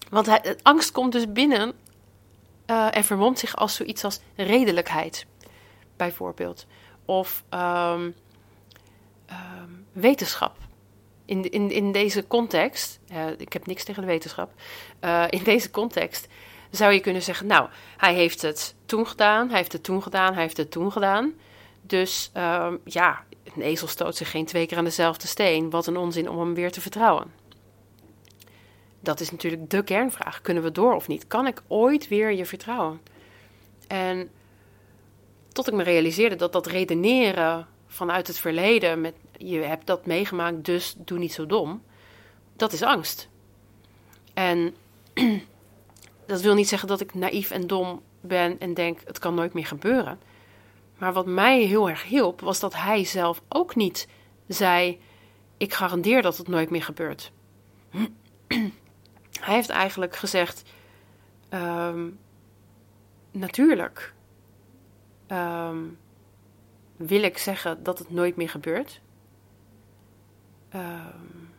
[0.09, 1.73] want hij, angst komt dus binnen
[2.67, 5.25] uh, en vermomt zich als zoiets als redelijkheid,
[5.95, 6.65] bijvoorbeeld.
[7.05, 8.15] Of um,
[9.29, 10.57] um, wetenschap.
[11.25, 14.51] In, in, in deze context, uh, ik heb niks tegen de wetenschap,
[15.01, 16.27] uh, in deze context
[16.69, 20.33] zou je kunnen zeggen, nou, hij heeft het toen gedaan, hij heeft het toen gedaan,
[20.33, 21.33] hij heeft het toen gedaan.
[21.81, 23.23] Dus uh, ja,
[23.55, 25.69] een ezel stoot zich geen twee keer aan dezelfde steen.
[25.69, 27.33] Wat een onzin om hem weer te vertrouwen.
[28.99, 30.41] Dat is natuurlijk de kernvraag.
[30.41, 31.27] Kunnen we door of niet?
[31.27, 33.01] Kan ik ooit weer je vertrouwen?
[33.87, 34.29] En
[35.51, 40.65] tot ik me realiseerde dat dat redeneren vanuit het verleden, met je hebt dat meegemaakt,
[40.65, 41.83] dus doe niet zo dom,
[42.55, 43.29] dat is angst.
[44.33, 44.75] En
[46.25, 49.53] dat wil niet zeggen dat ik naïef en dom ben en denk het kan nooit
[49.53, 50.19] meer gebeuren.
[50.97, 54.07] Maar wat mij heel erg hielp, was dat hij zelf ook niet
[54.47, 54.99] zei:
[55.57, 57.31] Ik garandeer dat het nooit meer gebeurt.
[59.45, 60.63] hij heeft eigenlijk gezegd:
[61.49, 62.19] um,
[63.31, 64.13] Natuurlijk
[65.27, 65.97] um,
[66.95, 69.01] wil ik zeggen dat het nooit meer gebeurt.
[70.75, 71.53] Um,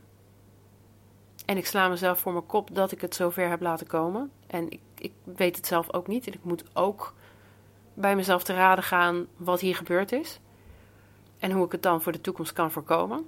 [1.47, 4.31] en ik sla mezelf voor mijn kop dat ik het zover heb laten komen.
[4.47, 6.27] En ik, ik weet het zelf ook niet.
[6.27, 7.15] En ik moet ook
[7.95, 10.41] bij mezelf te raden gaan wat hier gebeurd is.
[11.39, 13.27] En hoe ik het dan voor de toekomst kan voorkomen.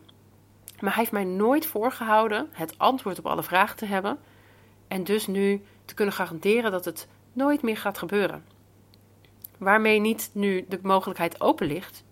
[0.80, 4.18] Maar hij heeft mij nooit voorgehouden het antwoord op alle vragen te hebben.
[4.88, 8.44] En dus nu te kunnen garanderen dat het nooit meer gaat gebeuren.
[9.58, 12.04] Waarmee niet nu de mogelijkheid open ligt.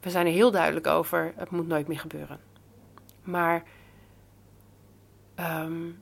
[0.00, 2.40] We zijn er heel duidelijk over: het moet nooit meer gebeuren.
[3.22, 3.62] Maar
[5.38, 6.01] Um,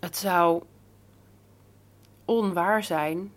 [0.00, 0.62] het zou
[2.24, 3.32] onwaar zijn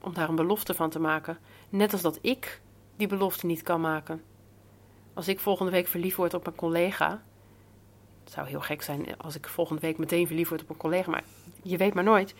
[0.00, 1.38] om daar een belofte van te maken.
[1.68, 2.60] Net als dat ik
[2.96, 4.22] die belofte niet kan maken.
[5.14, 7.22] Als ik volgende week verliefd word op een collega.
[8.24, 11.10] Het zou heel gek zijn als ik volgende week meteen verliefd word op een collega,
[11.10, 11.24] maar
[11.62, 12.34] je weet maar nooit.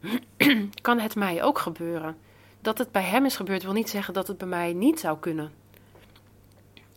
[0.80, 2.16] kan het mij ook gebeuren?
[2.60, 5.18] Dat het bij hem is gebeurd wil niet zeggen dat het bij mij niet zou
[5.18, 5.52] kunnen.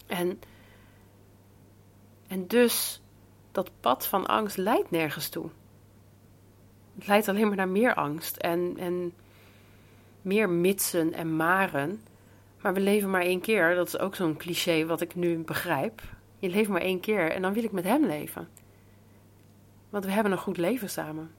[0.08, 0.40] En,
[2.28, 3.02] en dus
[3.52, 5.50] dat pad van angst leidt nergens toe.
[7.06, 9.14] Leidt alleen maar naar meer angst en, en
[10.22, 12.02] meer mitsen en maren.
[12.62, 13.76] Maar we leven maar één keer.
[13.76, 16.02] Dat is ook zo'n cliché wat ik nu begrijp.
[16.40, 18.48] Je leeft maar één keer en dan wil ik met hem leven.
[19.90, 21.32] Want we hebben een goed leven samen.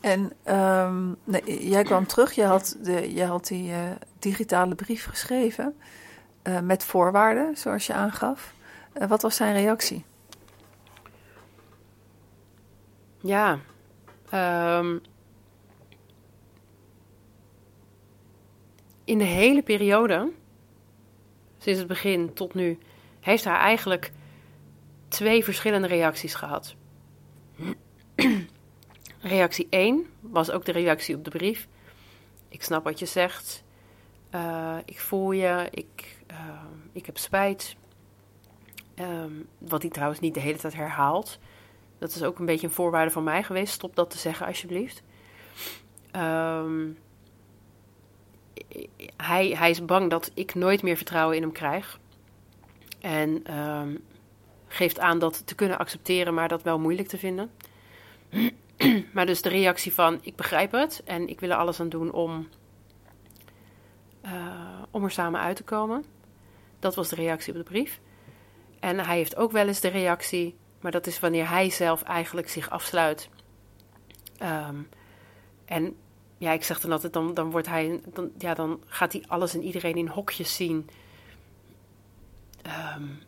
[0.00, 3.78] En um, nee, jij kwam terug, je had, de, je had die uh,
[4.18, 5.76] digitale brief geschreven.
[6.42, 8.54] Uh, met voorwaarden, zoals je aangaf.
[8.98, 10.04] Uh, wat was zijn reactie?
[13.26, 13.60] Ja,
[14.78, 15.00] um,
[19.04, 20.32] in de hele periode,
[21.58, 22.78] sinds het begin tot nu,
[23.20, 24.12] heeft hij eigenlijk
[25.08, 26.74] twee verschillende reacties gehad.
[29.20, 31.68] reactie 1 was ook de reactie op de brief.
[32.48, 33.64] Ik snap wat je zegt.
[34.34, 35.68] Uh, ik voel je.
[35.70, 36.62] Ik, uh,
[36.92, 37.76] ik heb spijt.
[38.94, 41.38] Um, wat hij trouwens niet de hele tijd herhaalt.
[42.04, 43.72] Dat is ook een beetje een voorwaarde van mij geweest.
[43.72, 45.02] Stop dat te zeggen, alsjeblieft.
[46.10, 46.88] Ehm,
[49.16, 52.00] hij, hij is bang dat ik nooit meer vertrouwen in hem krijg.
[53.00, 53.96] En ehm,
[54.66, 57.50] geeft aan dat te kunnen accepteren, maar dat wel moeilijk te vinden.
[59.14, 62.12] maar dus de reactie van: ik begrijp het en ik wil er alles aan doen
[62.12, 62.48] om,
[64.24, 66.04] uh, om er samen uit te komen.
[66.78, 68.00] Dat was de reactie op de brief.
[68.80, 72.48] En hij heeft ook wel eens de reactie, maar dat is wanneer hij zelf eigenlijk
[72.48, 73.28] zich afsluit.
[74.42, 74.88] Um,
[75.64, 75.96] en
[76.38, 79.54] ja, ik zeg dan altijd, dan, dan wordt hij, dan, ja, dan gaat hij alles
[79.54, 80.90] en iedereen in hokjes zien.
[82.96, 83.22] Um,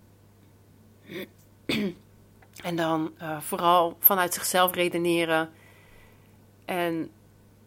[2.63, 5.51] en dan uh, vooral vanuit zichzelf redeneren.
[6.65, 7.11] En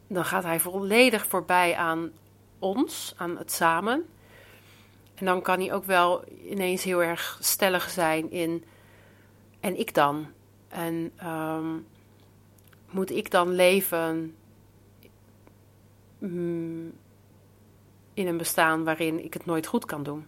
[0.08, 2.12] dan gaat hij volledig voorbij aan
[2.60, 4.06] ons, aan het samen.
[5.16, 8.64] En dan kan hij ook wel ineens heel erg stellig zijn in.
[9.60, 10.28] En ik dan?
[10.68, 11.88] En um,
[12.90, 14.36] moet ik dan leven
[16.20, 16.94] mm,
[18.14, 20.26] in een bestaan waarin ik het nooit goed kan doen?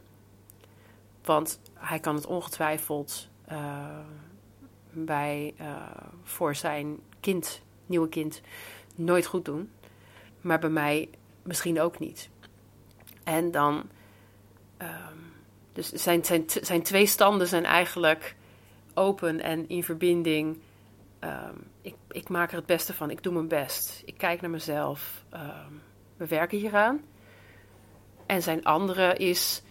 [1.23, 3.99] Want hij kan het ongetwijfeld uh,
[4.91, 5.75] bij, uh,
[6.23, 8.41] voor zijn kind, nieuwe kind,
[8.95, 9.71] nooit goed doen.
[10.41, 11.09] Maar bij mij
[11.43, 12.29] misschien ook niet.
[13.23, 13.89] En dan
[14.81, 15.17] Ehm,
[15.73, 18.35] dus zijn, zijn, zijn twee standen zijn eigenlijk
[18.93, 20.59] open en in verbinding.
[21.19, 23.09] Ehm, ik, ik maak er het beste van.
[23.09, 24.01] Ik doe mijn best.
[24.05, 25.23] Ik kijk naar mezelf.
[25.29, 25.73] Ehm,
[26.17, 27.01] we werken hieraan.
[28.25, 29.61] En zijn andere is.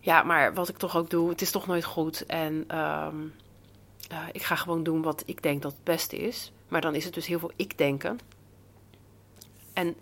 [0.00, 2.26] Ja, maar wat ik toch ook doe, het is toch nooit goed.
[2.26, 3.08] En uh,
[4.32, 6.52] ik ga gewoon doen wat ik denk dat het beste is.
[6.68, 8.18] Maar dan is het dus heel veel ik-denken.
[9.72, 9.96] En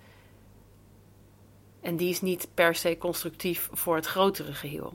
[1.81, 4.95] en die is niet per se constructief voor het grotere geheel.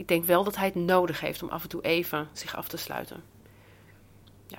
[0.00, 2.68] Ik denk wel dat hij het nodig heeft om af en toe even zich af
[2.68, 3.22] te sluiten.
[4.46, 4.58] Ja.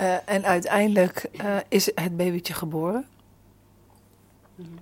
[0.00, 3.08] Uh, en uiteindelijk uh, is het babytje geboren.
[4.54, 4.78] Mm-hmm.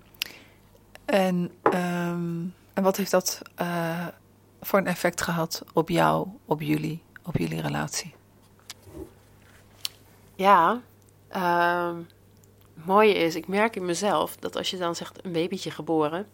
[1.05, 4.07] En, um, en wat heeft dat uh,
[4.61, 8.15] voor een effect gehad op jou, op jullie, op jullie relatie?
[10.35, 10.81] Ja,
[11.37, 11.91] uh,
[12.75, 16.27] mooie is, ik merk in mezelf dat als je dan zegt een babytje geboren,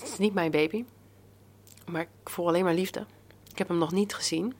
[0.00, 0.84] het is niet mijn baby,
[1.86, 3.06] maar ik voel alleen maar liefde.
[3.50, 4.54] Ik heb hem nog niet gezien.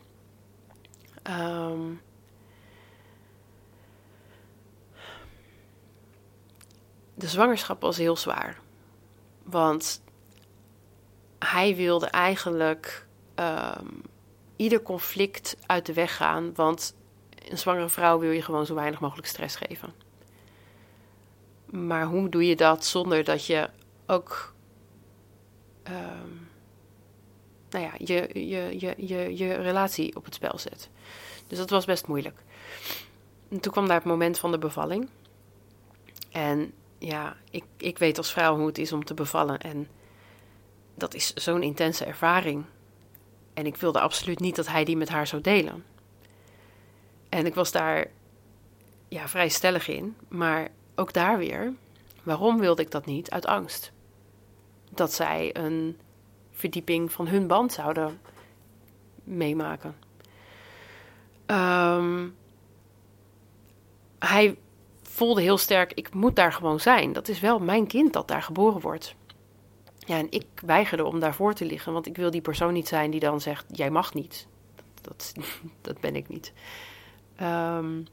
[1.30, 2.01] Um,
[7.14, 8.61] de zwangerschap was heel zwaar.
[9.43, 10.03] Want
[11.39, 14.03] hij wilde eigenlijk um,
[14.57, 16.55] ieder conflict uit de weg gaan.
[16.55, 16.95] Want
[17.49, 19.95] een zwangere vrouw wil je gewoon zo weinig mogelijk stress geven.
[21.70, 23.70] Maar hoe doe je dat zonder dat je
[24.07, 24.53] ook
[25.89, 26.49] um,
[27.70, 30.91] nou ja, je, je, je, je, je relatie op het spel zet?
[31.47, 32.39] Dus dat was best moeilijk.
[33.49, 35.09] En toen kwam daar het moment van de bevalling.
[36.30, 39.61] En ja, ik, ik weet als vrouw hoe het is om te bevallen.
[39.61, 39.89] En
[40.95, 42.64] dat is zo'n intense ervaring.
[43.55, 45.85] En ik wilde absoluut niet dat hij die met haar zou delen.
[47.28, 48.07] En ik was daar
[49.09, 50.16] ja, vrij stellig in.
[50.28, 51.72] Maar ook daar weer,
[52.22, 53.30] waarom wilde ik dat niet?
[53.30, 53.93] Uit angst.
[54.97, 55.99] Dat zij een
[56.51, 58.20] verdieping van hun band zouden
[59.24, 59.95] meemaken.
[61.47, 62.34] Um,
[64.18, 64.57] hij
[65.03, 67.12] voelde heel sterk, ik moet daar gewoon zijn.
[67.12, 69.14] Dat is wel mijn kind dat daar geboren wordt.
[69.99, 73.11] Ja, en ik weigerde om daarvoor te liggen, want ik wil die persoon niet zijn
[73.11, 74.47] die dan zegt: Jij mag niet.
[75.01, 75.32] Dat,
[75.80, 76.53] dat, ben ik niet.
[77.40, 78.07] Um,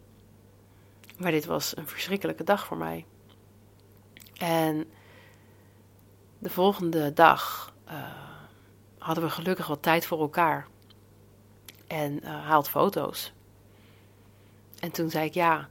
[1.17, 3.05] maar dit was een verschrikkelijke dag voor mij.
[4.37, 4.85] En
[6.41, 7.93] de volgende dag uh,
[8.97, 10.67] hadden we gelukkig wat tijd voor elkaar.
[11.87, 13.33] En uh, haalt foto's.
[14.79, 15.69] En toen zei ik: Ja,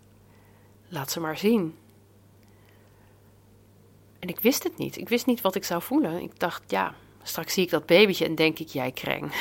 [0.89, 1.79] laat ze maar zien.
[4.19, 4.97] En ik wist het niet.
[4.97, 6.23] Ik wist niet wat ik zou voelen.
[6.23, 9.33] Ik dacht: Ja, straks zie ik dat babytje en denk ik: Jij kreng.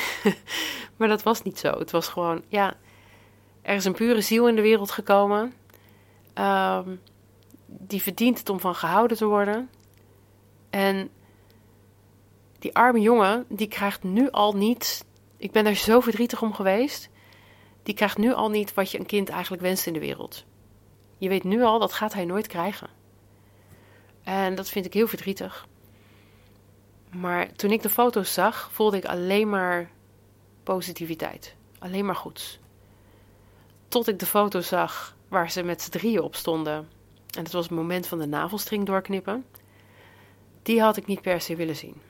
[0.96, 1.78] maar dat was niet zo.
[1.78, 2.76] Het was gewoon: Ja
[3.62, 5.52] er is een pure ziel in de wereld gekomen.
[6.34, 7.00] Um,
[7.66, 9.70] die verdient het om van gehouden te worden.
[10.70, 11.10] En
[12.60, 15.04] die arme jongen, die krijgt nu al niet.
[15.36, 17.08] Ik ben daar zo verdrietig om geweest.
[17.82, 20.44] Die krijgt nu al niet wat je een kind eigenlijk wenst in de wereld.
[21.18, 22.88] Je weet nu al, dat gaat hij nooit krijgen.
[24.22, 25.66] En dat vind ik heel verdrietig.
[27.10, 29.90] Maar toen ik de foto's zag, voelde ik alleen maar
[30.62, 31.54] positiviteit.
[31.78, 32.58] Alleen maar goeds.
[33.88, 36.74] Tot ik de foto zag waar ze met z'n drieën op stonden.
[37.36, 39.44] En dat was het moment van de navelstring doorknippen.
[40.62, 42.09] Die had ik niet per se willen zien.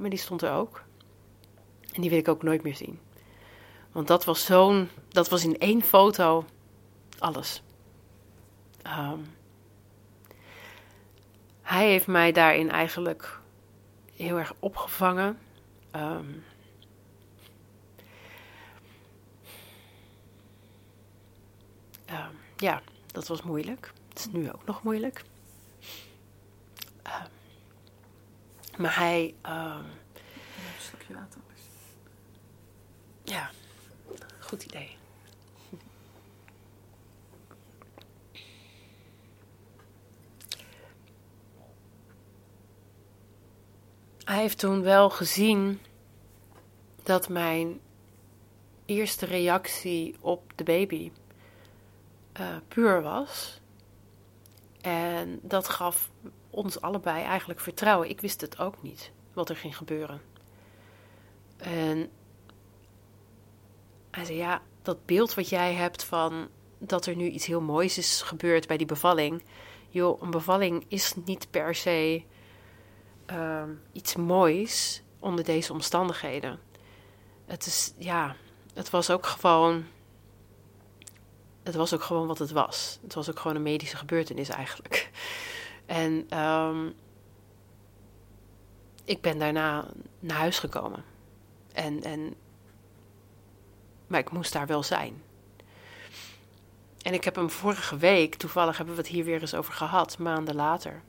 [0.00, 0.82] Maar die stond er ook.
[1.92, 3.00] En die wil ik ook nooit meer zien.
[3.92, 6.44] Want dat was zo'n, dat was in één foto
[7.18, 7.62] alles.
[8.82, 9.18] Ehm,
[11.62, 13.40] hij heeft mij daarin eigenlijk
[14.14, 15.38] heel erg opgevangen.
[15.90, 16.26] Ehm,
[22.04, 23.92] ehm, ja, dat was moeilijk.
[24.08, 25.24] Het is nu ook nog moeilijk.
[28.80, 29.34] Maar hij.
[29.42, 29.84] een
[30.78, 31.40] stukje water.
[33.22, 33.50] Ja,
[34.38, 34.98] goed idee.
[44.24, 45.80] Hij heeft toen wel gezien
[47.02, 47.80] dat mijn
[48.84, 51.12] eerste reactie op de baby
[52.40, 53.60] uh, puur was.
[54.80, 56.10] En dat gaf
[56.50, 58.08] ons allebei eigenlijk vertrouwen.
[58.08, 60.20] Ik wist het ook niet wat er ging gebeuren.
[61.56, 62.10] En
[64.10, 66.48] hij zei: Ja, dat beeld wat jij hebt van
[66.78, 69.42] dat er nu iets heel moois is gebeurd bij die bevalling.
[69.88, 72.22] Joh, een bevalling is niet per se
[73.30, 76.60] Ehm, iets moois onder deze omstandigheden.
[77.46, 78.36] Het is, ja,
[78.74, 79.84] het was ook gewoon.
[81.62, 82.98] Het was ook gewoon wat het was.
[83.02, 85.10] Het was ook gewoon een medische gebeurtenis eigenlijk.
[85.90, 86.94] En um,
[89.04, 89.86] ik ben daarna
[90.20, 91.04] naar huis gekomen.
[91.72, 92.34] En, en,
[94.06, 95.22] maar ik moest daar wel zijn.
[97.02, 100.18] En ik heb hem vorige week, toevallig hebben we het hier weer eens over gehad,
[100.18, 101.02] maanden later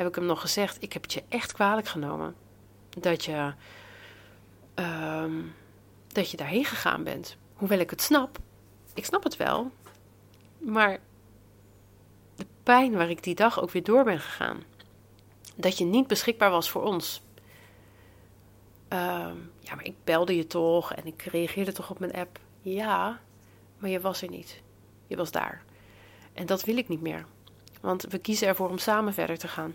[0.00, 2.34] heb ik hem nog gezegd: Ik heb het je echt kwalijk genomen.
[2.88, 3.54] Dat je,
[4.74, 5.42] ehm,
[6.08, 7.36] dat je daarheen gegaan bent.
[7.54, 8.38] Hoewel ik het snap.
[8.94, 9.70] Ik snap het wel.
[10.58, 10.98] Maar
[12.62, 14.62] pijn waar ik die dag ook weer door ben gegaan.
[15.56, 17.22] Dat je niet beschikbaar was voor ons.
[18.88, 22.38] Ehm, ja, maar ik belde je toch en ik reageerde toch op mijn app.
[22.60, 23.20] Ja,
[23.78, 24.62] maar je was er niet.
[25.06, 25.62] Je was daar.
[26.32, 27.26] En dat wil ik niet meer.
[27.80, 29.74] Want we kiezen ervoor om samen verder te gaan.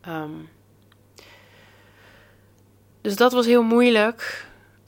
[0.00, 0.34] Ehm,
[3.00, 4.46] dus dat was heel moeilijk.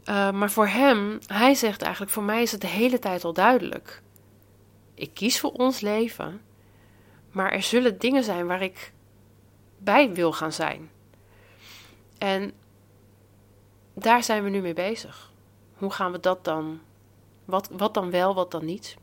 [0.09, 3.33] Uh, maar voor hem, hij zegt eigenlijk: voor mij is het de hele tijd al
[3.33, 4.03] duidelijk.
[4.95, 6.41] Ik kies voor ons leven,
[7.31, 8.93] maar er zullen dingen zijn waar ik
[9.79, 10.91] bij wil gaan zijn.
[12.19, 12.53] En
[13.95, 15.33] daar zijn we nu mee bezig.
[15.75, 16.81] Hoe gaan we dat dan?
[17.45, 18.97] Wat, wat dan wel, wat dan niet?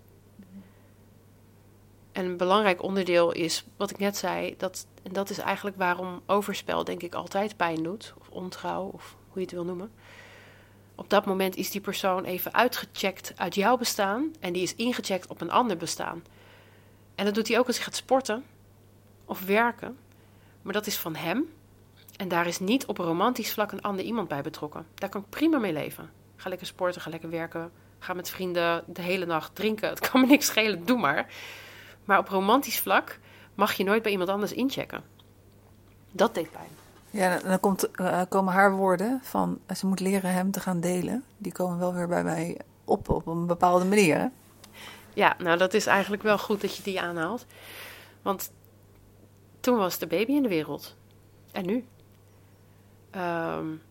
[2.12, 6.22] En een belangrijk onderdeel is, wat ik net zei, dat, en dat is eigenlijk waarom
[6.26, 9.92] overspel denk ik altijd pijn doet, of ontrouw, of hoe je het wil noemen.
[11.02, 15.28] Op dat moment is die persoon even uitgecheckt uit jouw bestaan en die is ingecheckt
[15.28, 16.24] op een ander bestaan.
[17.16, 18.46] En dat doet hij ook als hij gaat sporten
[19.26, 19.98] of werken,
[20.62, 21.54] maar dat is van hem.
[22.16, 24.88] En daar is niet op romantisch vlak een ander iemand bij betrokken.
[24.94, 26.12] Daar kan ik prima mee leven.
[26.36, 29.90] Ga lekker sporten, ga lekker werken, ga met vrienden de hele nacht drinken.
[29.90, 31.34] Het kan me niks schelen, doe maar.
[32.06, 33.20] Maar op romantisch vlak
[33.56, 35.04] mag je nooit bij iemand anders inchecken.
[36.12, 36.81] Dat deed pijn.
[37.12, 41.24] Ja, dan komt, uh, komen haar woorden van ze moet leren hem te gaan delen.
[41.38, 44.32] Die komen wel weer bij mij op op een bepaalde manier.
[45.14, 47.46] Ja, nou dat is eigenlijk wel goed dat je die aanhaalt.
[48.22, 48.52] Want
[49.60, 50.96] toen was de baby in de wereld.
[51.52, 51.86] En nu?
[53.16, 53.82] Um,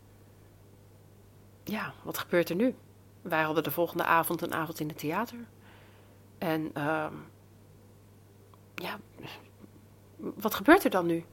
[1.65, 2.75] ja, wat gebeurt er nu?
[3.23, 5.39] Wij hadden de volgende avond een avond in het theater.
[6.39, 7.27] En um,
[8.75, 8.99] ja,
[10.17, 11.25] wat gebeurt er dan nu?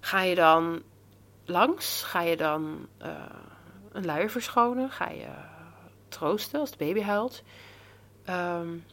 [0.00, 0.82] Ga je dan
[1.44, 2.02] langs?
[2.02, 3.08] Ga je dan uh,
[3.92, 4.90] een luier verschonen?
[4.90, 5.28] Ga je
[6.08, 7.42] troosten als de baby huilt?
[8.28, 8.84] Um,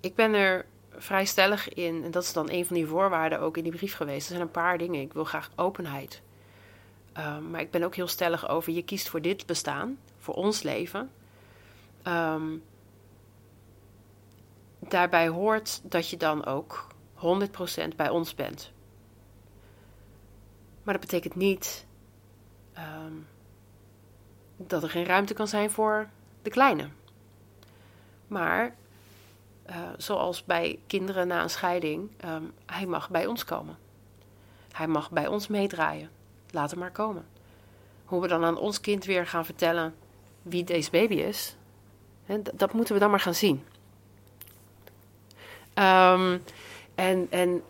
[0.00, 0.66] ik ben er
[0.96, 3.94] vrij stellig in, en dat is dan een van die voorwaarden ook in die brief
[3.94, 4.26] geweest.
[4.26, 5.00] Er zijn een paar dingen.
[5.00, 6.22] Ik wil graag openheid.
[7.18, 10.62] Um, maar ik ben ook heel stellig over, je kiest voor dit bestaan, voor ons
[10.62, 11.10] leven.
[12.02, 12.62] Um,
[14.78, 18.72] daarbij hoort dat je dan ook 100% bij ons bent.
[20.84, 21.86] Maar dat betekent niet
[22.78, 23.26] um,
[24.56, 26.08] dat er geen ruimte kan zijn voor
[26.42, 26.88] de kleine.
[28.26, 28.74] Maar
[29.70, 33.78] uh, zoals bij kinderen na een scheiding, um, hij mag bij ons komen.
[34.72, 36.10] Hij mag bij ons meedraaien.
[36.50, 37.26] Laat hem maar komen.
[38.04, 39.94] Hoe we dan aan ons kind weer gaan vertellen
[40.42, 41.56] wie deze baby is,
[42.24, 43.64] hè, dat moeten we dan maar gaan zien.
[45.74, 46.42] Um,
[46.94, 47.62] en en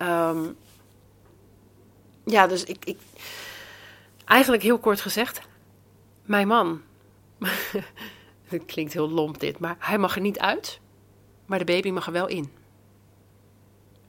[2.25, 2.99] ja, dus ik, ik.
[4.25, 5.41] Eigenlijk heel kort gezegd,
[6.22, 6.83] mijn man.
[8.45, 10.81] Het klinkt heel lomp dit, maar hij mag er niet uit,
[11.47, 12.53] maar de baby mag er wel in.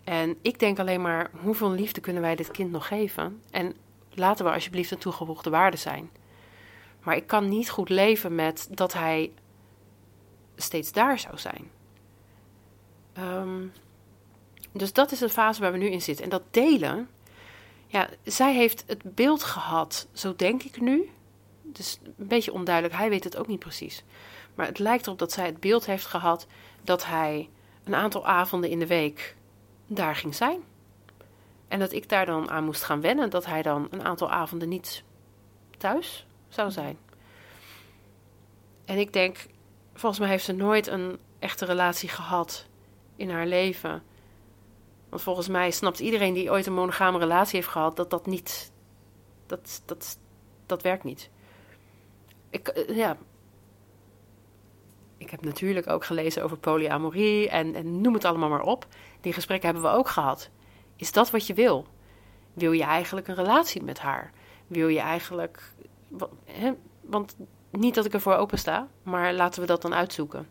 [0.03, 3.41] En ik denk alleen maar, hoeveel liefde kunnen wij dit kind nog geven?
[3.51, 3.75] En
[4.15, 6.09] Laten we alsjeblieft een toegevoegde waarde zijn.
[7.03, 9.31] Maar ik kan niet goed leven met dat hij
[10.55, 11.71] steeds daar zou zijn.
[13.13, 13.65] Ehm,
[14.71, 16.23] dus dat is de fase waar we nu in zitten.
[16.23, 17.09] En dat delen,
[17.95, 21.09] ja, zij heeft het beeld gehad, zo denk ik nu.
[21.61, 24.03] Dus een beetje onduidelijk, hij weet het ook niet precies.
[24.55, 26.47] Maar het lijkt erop dat zij het beeld heeft gehad
[26.81, 27.49] dat hij
[27.83, 29.35] een aantal avonden in de week
[29.87, 30.59] daar ging zijn.
[31.67, 34.69] En dat ik daar dan aan moest gaan wennen, dat hij dan een aantal avonden
[34.69, 35.03] niet
[35.77, 36.97] thuis zou zijn.
[38.85, 39.45] En ik denk,
[39.93, 42.65] volgens mij heeft ze nooit een echte relatie gehad
[43.15, 44.03] in haar leven.
[45.15, 48.71] Want volgens mij snapt iedereen die ooit een monogame relatie heeft gehad dat dat niet.
[49.45, 50.19] Dat, dat,
[50.65, 51.29] dat werkt niet.
[52.49, 53.17] Ik, eh, ja.
[55.17, 58.87] Ik heb natuurlijk ook gelezen over polyamorie en, en noem het allemaal maar op.
[59.21, 60.49] Die gesprekken hebben we ook gehad.
[60.95, 61.85] Is dat wat je wil?
[62.53, 64.31] Wil je eigenlijk een relatie met haar?
[64.67, 65.73] Wil je eigenlijk.
[67.01, 67.35] Want
[67.69, 70.49] niet dat ik ervoor open sta, maar laten we dat dan uitzoeken.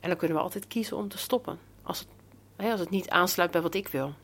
[0.00, 1.58] En dan kunnen we altijd kiezen om te stoppen.
[1.82, 2.08] Als het,
[2.56, 4.14] hè, als het niet aansluit bij wat ik wil.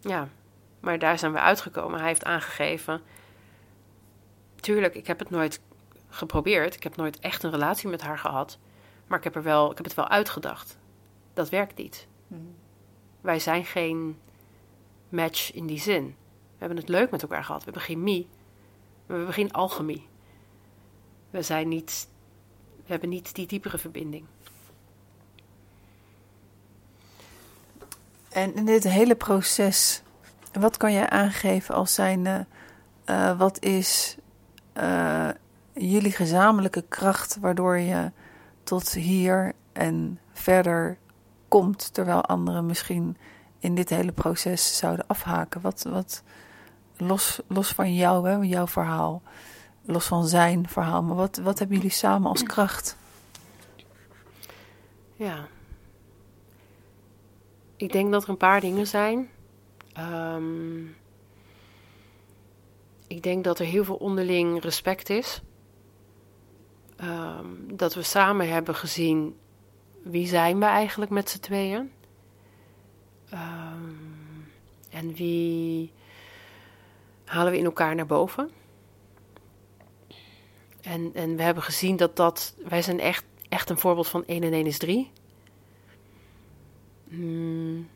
[0.00, 0.28] Ja,
[0.80, 1.98] maar daar zijn we uitgekomen.
[1.98, 3.00] Hij heeft aangegeven.
[4.60, 5.60] Tuurlijk, ik heb het nooit
[6.08, 6.74] geprobeerd.
[6.74, 8.58] Ik heb nooit echt een relatie met haar gehad.
[9.06, 10.78] Maar ik heb, er wel, ik heb het wel uitgedacht.
[11.34, 12.06] Dat werkt niet.
[12.28, 12.54] Hmm.
[13.20, 14.18] Wij zijn geen
[15.08, 16.04] match in die zin.
[16.50, 17.64] We hebben het leuk met elkaar gehad.
[17.64, 18.28] We hebben chemie.
[19.06, 20.08] We hebben geen alchemie.
[21.30, 22.08] We zijn niet.
[22.76, 24.26] We hebben niet die diepere verbinding.
[28.38, 30.02] En in dit hele proces,
[30.52, 32.46] wat kan jij aangeven als zijnde,
[33.06, 34.16] uh, wat is
[34.76, 35.28] uh,
[35.72, 38.12] jullie gezamenlijke kracht waardoor je
[38.62, 40.98] tot hier en verder
[41.48, 43.16] komt, terwijl anderen misschien
[43.58, 45.60] in dit hele proces zouden afhaken?
[45.60, 46.22] Wat, wat
[46.96, 49.22] los, los van jou, hè, jouw verhaal,
[49.82, 52.96] los van zijn verhaal, maar wat, wat hebben jullie samen als kracht?
[55.14, 55.48] Ja,
[57.78, 59.30] ik denk dat er een paar dingen zijn.
[59.98, 60.96] Um,
[63.06, 65.42] ik denk dat er heel veel onderling respect is.
[67.00, 69.36] Um, dat we samen hebben gezien
[70.02, 71.90] wie zijn we eigenlijk met z'n tweeën.
[73.32, 74.52] Um,
[74.90, 75.92] en wie
[77.24, 78.50] halen we in elkaar naar boven.
[80.80, 82.54] En, en we hebben gezien dat dat.
[82.68, 85.10] Wij zijn echt, echt een voorbeeld van 1 en 1 is 3.
[87.08, 87.88] Hmm,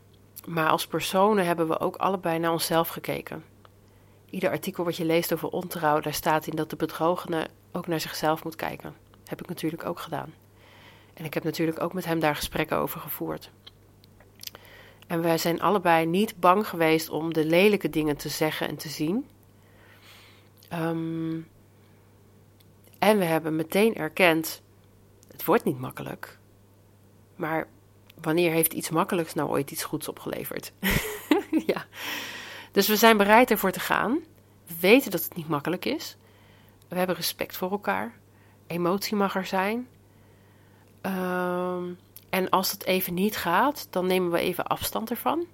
[0.46, 3.44] maar als personen hebben we ook allebei naar onszelf gekeken.
[4.30, 8.00] Ieder artikel wat je leest over ontrouw, daar staat in dat de bedrogene ook naar
[8.00, 8.94] zichzelf moet kijken.
[9.24, 10.34] Heb ik natuurlijk ook gedaan.
[11.14, 13.50] En ik heb natuurlijk ook met hem daar gesprekken over gevoerd.
[15.06, 18.88] En wij zijn allebei niet bang geweest om de lelijke dingen te zeggen en te
[18.88, 19.26] zien.
[20.72, 21.48] Um,
[22.98, 24.62] en we hebben meteen erkend:
[25.30, 26.38] het wordt niet makkelijk.
[27.36, 27.66] Maar
[28.23, 30.73] wanneer heeft iets makkelijks nou ooit iets goeds opgeleverd?
[31.73, 31.87] ja.
[32.73, 34.18] Dus we zijn bereid ervoor te gaan.
[34.66, 36.16] We weten dat het niet makkelijk is.
[36.89, 38.14] We hebben respect voor elkaar.
[38.66, 39.89] Emotie mag er zijn.
[41.03, 41.99] Um,
[42.31, 45.47] en als het even niet gaat, dan nemen we even afstand ervan.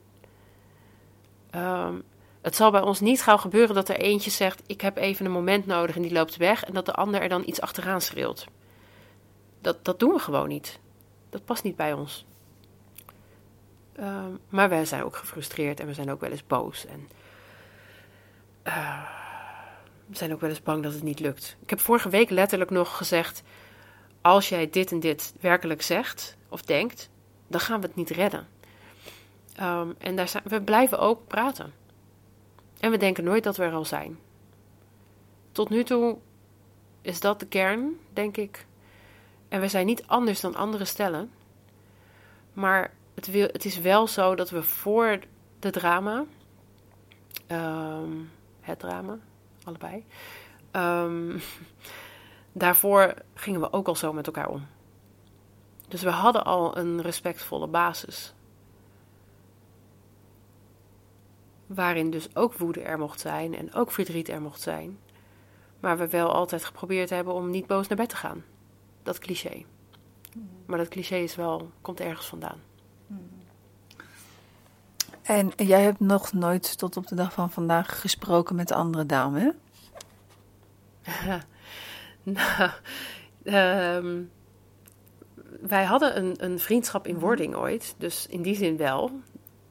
[1.55, 2.03] Um,
[2.41, 5.33] het zal bij ons niet gauw gebeuren dat er eentje zegt: Ik heb even een
[5.33, 6.65] moment nodig en die loopt weg.
[6.65, 8.47] En dat de ander er dan iets achteraan schreeuwt.
[9.61, 10.81] Dat, dat doen we gewoon niet.
[11.31, 12.27] Dat past niet bij ons.
[14.01, 16.87] Um, maar wij zijn ook gefrustreerd en we zijn ook wel eens boos.
[16.87, 17.09] En
[20.07, 21.57] we zijn ook wel eens bang dat het niet lukt.
[21.63, 23.43] Ik heb vorige week letterlijk nog gezegd:
[24.21, 27.11] Als jij dit en dit werkelijk zegt of denkt,
[27.47, 28.47] dan gaan we het niet redden.
[29.61, 31.73] Um, en daar zijn, we blijven ook praten.
[32.81, 34.19] En we denken nooit dat we er al zijn.
[35.53, 36.19] Tot nu toe
[37.01, 38.67] is dat de kern, denk ik.
[39.49, 41.31] En we zijn niet anders dan andere stellen.
[42.53, 45.19] Maar het, wil, het is wel zo dat we voor
[45.59, 46.25] de drama,
[47.49, 49.19] um, het drama,
[49.65, 50.05] allebei,
[50.73, 51.41] um,
[52.53, 54.67] daarvoor gingen we ook al zo met elkaar om.
[55.89, 58.35] Dus we hadden al een respectvolle basis.
[61.67, 64.99] Waarin dus ook woede er mocht zijn en ook verdriet er mocht zijn.
[65.81, 68.45] Maar we wel altijd geprobeerd hebben om niet boos naar bed te gaan.
[69.03, 69.65] Dat cliché.
[70.67, 72.68] Maar dat cliché is wel, komt ergens vandaan.
[75.23, 79.07] En jij hebt nog nooit tot op de dag van vandaag gesproken met de andere
[79.07, 79.51] dame, hè?
[82.23, 82.71] nou,
[84.05, 84.31] um,
[85.61, 87.95] wij hadden een, een vriendschap in wording ooit.
[87.99, 89.11] Dus in die zin wel,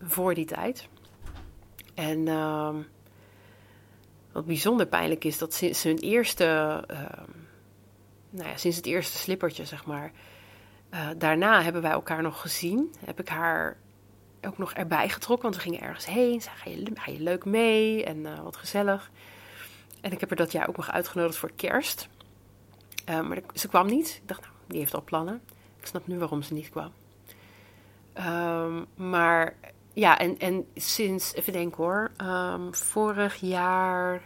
[0.02, 0.88] voor die tijd.
[1.94, 2.76] En uh,
[4.32, 7.32] wat bijzonder pijnlijk is, dat sinds hun eerste, ehm,
[8.30, 10.12] nou ja, sinds het eerste slippertje, zeg maar.
[10.98, 12.94] Eh, daarna hebben wij elkaar nog gezien.
[13.06, 13.78] Heb ik haar
[14.42, 16.42] ook nog erbij getrokken, want we gingen ergens heen.
[16.42, 19.12] Zei, ga je, ga je leuk mee en eh, wat gezellig.
[20.02, 22.10] En ik heb er dat jaar ook nog uitgenodigd voor kerst.
[23.06, 24.20] Eh, maar ze kwam niet.
[24.22, 25.42] Ik dacht, nou, die heeft al plannen.
[25.80, 26.92] Ik snap nu waarom ze niet kwam.
[28.14, 29.56] Ehm, maar
[29.94, 34.22] ja, en, en sinds, even denken hoor, ehm, vorig jaar,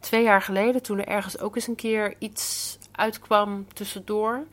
[0.00, 4.46] twee jaar geleden, toen er ergens ook eens een keer iets uitkwam tussendoor,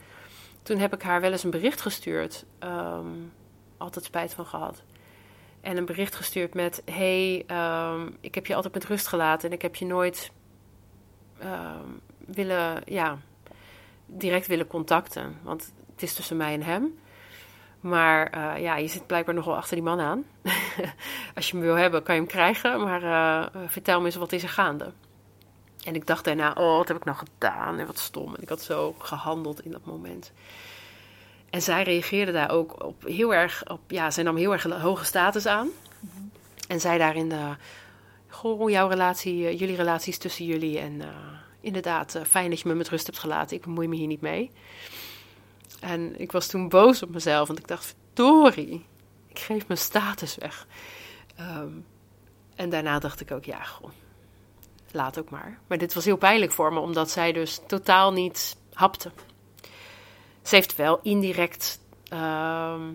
[0.64, 2.46] toen heb ik haar wel eens een bericht gestuurd.
[2.60, 3.08] Ehm,
[3.78, 4.84] altijd spijt van gehad.
[5.62, 9.56] En een bericht gestuurd met: Hey, ehm, ik heb je altijd met rust gelaten en
[9.56, 10.32] ik heb je nooit
[11.40, 13.18] ehm, willen, ja,
[14.06, 15.40] direct willen contacten.
[15.44, 16.98] Want het is tussen mij en hem.
[17.80, 20.26] Maar eh, ja, je zit blijkbaar nog wel achter die man aan.
[21.36, 22.82] Als je hem wil hebben, kan je hem krijgen.
[22.84, 24.92] Maar eh, vertel me eens, wat is er gaande?
[25.86, 27.80] En ik dacht daarna, oh, wat heb ik nou gedaan?
[27.80, 28.36] En wat stom.
[28.36, 30.32] En ik had zo gehandeld in dat moment.
[31.50, 35.06] En zij reageerde daar ook op heel erg, op, ja, zij nam heel erg hoge
[35.06, 35.70] status aan.
[36.68, 37.52] En zei daarin, eh
[38.28, 40.80] goh, jouw relatie, eh, jullie relaties tussen jullie.
[40.80, 41.08] En eh,
[41.60, 43.58] inderdaad, fijn dat je me met rust hebt gelaten.
[43.58, 44.52] Ik bemoei me hier niet mee.
[45.80, 48.86] En ik was toen boos op mezelf, want ik dacht, verdorie,
[49.28, 50.68] ik geef mijn status weg.
[51.36, 51.70] Ehm,
[52.56, 53.90] en daarna dacht ik ook, ja, goh,
[54.96, 55.60] laat ook maar.
[55.68, 59.12] Maar dit was heel pijnlijk voor me, omdat zij dus totaal niet hapte.
[60.42, 62.94] Ze heeft wel indirect, ehm,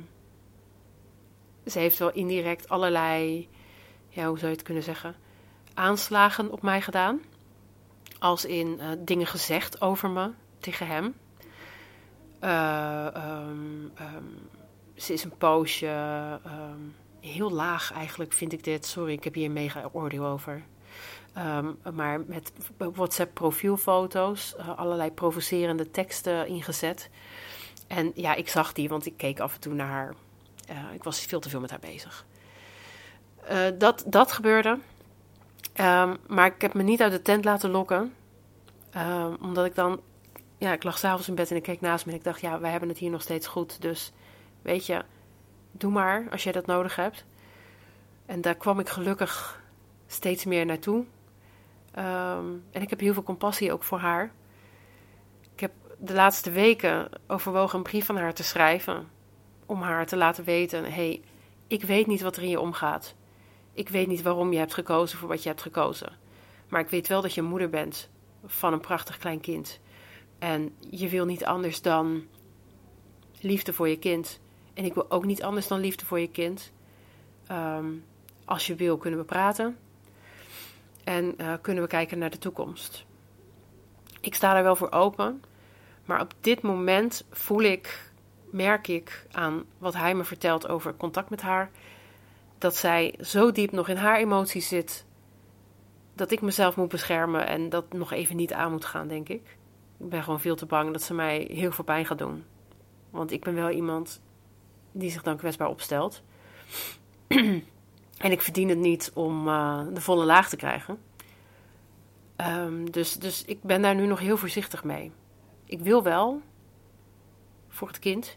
[1.67, 3.49] ze heeft wel indirect allerlei,
[4.09, 5.15] ja, hoe zou je het kunnen zeggen,
[5.75, 7.21] aanslagen op mij gedaan.
[8.19, 11.15] Als in eh, dingen gezegd over me tegen hem.
[12.39, 14.25] Eh, ehm, ehm,
[14.95, 16.39] ze is een poosje.
[17.21, 18.87] heel laag eigenlijk vind ik dit.
[18.87, 20.65] Sorry, ik heb hier een mega oordeel over.
[21.33, 27.11] Ehm, maar met WhatsApp profielfoto's, eh, allerlei provocerende teksten ingezet.
[27.87, 30.15] En ja, ik zag die, want ik keek af en toe naar haar.
[30.69, 32.27] Eh, ik was veel te veel met haar bezig.
[33.43, 34.79] Eh, dat, dat gebeurde.
[35.73, 38.15] Ehm, maar ik heb me niet uit de tent laten lokken.
[38.91, 40.01] Ehm, omdat ik dan
[40.61, 42.61] ja, ik lag s'avonds in bed en ik keek naast me en ik dacht, ja,
[42.61, 43.83] wij hebben het hier nog steeds goed.
[43.83, 44.13] Dus
[44.63, 45.05] weet je,
[45.73, 47.25] doe maar als jij dat nodig hebt.
[48.27, 49.63] En daar kwam ik gelukkig
[50.07, 51.05] steeds meer naartoe.
[51.91, 54.33] Ehm, en ik heb heel veel compassie ook voor haar.
[55.55, 59.09] Ik heb de laatste weken overwogen een brief van haar te schrijven.
[59.67, 61.23] Om haar te laten weten, hé, hey,
[61.67, 63.15] ik weet niet wat er in je omgaat.
[63.73, 66.13] Ik weet niet waarom je hebt gekozen voor wat je hebt gekozen.
[66.69, 68.11] Maar ik weet wel dat je moeder bent
[68.45, 69.81] van een prachtig klein kind.
[70.39, 72.27] En je wil niet anders dan
[73.41, 74.41] liefde voor je kind.
[74.75, 76.73] En ik wil ook niet anders dan liefde voor je kind.
[77.47, 77.87] Ehm,
[78.45, 79.77] als je wil, kunnen we praten.
[81.05, 83.05] En uh, kunnen we kijken naar de toekomst.
[84.21, 85.43] Ik sta er wel voor open.
[86.05, 88.13] Maar op dit moment voel ik,
[88.51, 91.71] merk ik aan wat hij me vertelt over contact met haar.
[92.59, 95.07] Dat zij zo diep nog in haar emoties zit.
[96.15, 99.59] Dat ik mezelf moet beschermen en dat nog even niet aan moet gaan, denk ik.
[99.99, 102.45] Ik ben gewoon veel te bang dat ze mij heel veel pijn gaat doen.
[103.11, 104.23] Want ik ben wel iemand
[104.93, 106.23] die zich dan kwetsbaar opstelt.
[108.21, 110.99] en ik verdien het niet om uh, de volle laag te krijgen.
[112.37, 115.13] Um, dus, dus ik ben daar nu nog heel voorzichtig mee.
[115.65, 116.41] Ik wil wel
[117.69, 118.37] voor het kind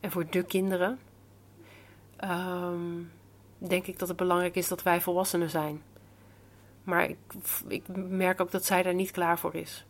[0.00, 0.98] en voor de kinderen.
[2.24, 3.10] Um,
[3.58, 5.82] denk ik dat het belangrijk is dat wij volwassenen zijn.
[6.84, 7.16] Maar ik,
[7.68, 9.84] ik merk ook dat zij daar niet klaar voor is.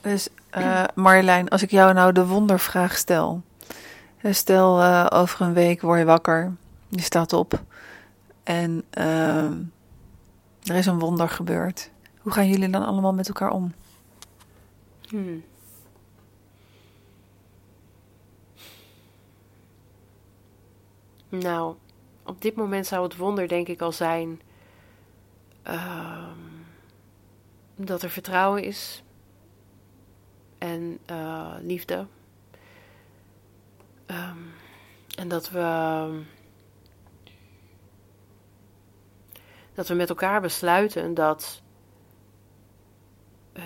[0.00, 3.42] Dus uh, Marjolein, als ik jou nou de wondervraag stel.
[4.22, 6.52] Stel, uh, over een week word je wakker.
[6.96, 7.62] Je staat op.
[8.42, 9.50] En uh,
[10.62, 11.90] er is een wonder gebeurd.
[12.18, 13.74] Hoe gaan jullie dan allemaal met elkaar om?
[15.08, 15.44] Hmm.
[21.28, 21.74] Nou,
[22.22, 24.40] op dit moment zou het wonder denk ik al zijn
[25.66, 26.28] uh,
[27.76, 29.02] dat er vertrouwen is
[30.58, 32.06] en uh, liefde.
[34.06, 34.52] Um,
[35.16, 36.22] en dat we
[39.74, 41.62] dat we met elkaar besluiten dat
[43.54, 43.64] uh,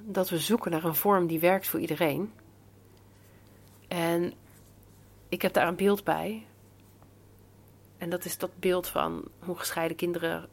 [0.00, 2.32] dat we zoeken naar een vorm die werkt voor iedereen.
[3.88, 4.32] En
[5.28, 6.46] ik heb daar een beeld bij.
[7.98, 10.48] En dat is dat beeld van hoe gescheiden kinderen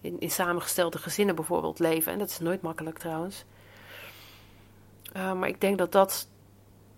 [0.00, 2.12] in, in, samengestelde gezinnen bijvoorbeeld leven.
[2.12, 3.44] En dat is nooit makkelijk trouwens.
[5.16, 6.28] Uh, maar ik denk dat dat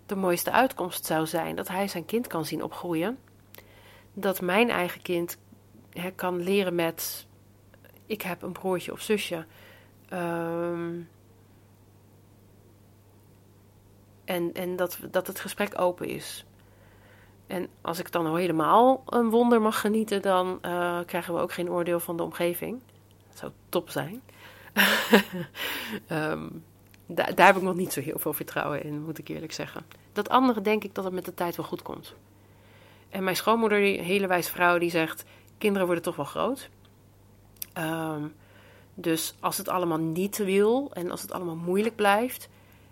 [0.07, 1.57] de mooiste uitkomst zou zijn.
[1.57, 3.19] Dat hij zijn kind kan zien opgroeien.
[4.13, 5.39] Dat mijn eigen kind
[6.15, 7.27] kan leren met:
[8.07, 9.47] ik heb een broertje of zusje.
[10.09, 11.01] Ehm,
[14.25, 16.47] en en dat, dat het gesprek open is.
[17.47, 21.53] En als ik dan al helemaal een wonder mag genieten, dan uh, krijgen we ook
[21.53, 22.81] geen oordeel van de omgeving.
[23.29, 24.23] Dat zou top zijn.
[26.11, 26.65] um,
[27.07, 29.87] daar heb ik nog niet zo heel veel vertrouwen in, moet ik eerlijk zeggen.
[30.13, 32.15] Dat andere denk ik dat het met de tijd wel goed komt.
[33.09, 35.25] En mijn schoonmoeder, die hele wijze vrouw, die zegt:
[35.59, 36.71] kinderen worden toch wel groot.
[37.79, 38.35] Um,
[38.95, 42.49] dus als het allemaal niet wil en als het allemaal moeilijk blijft,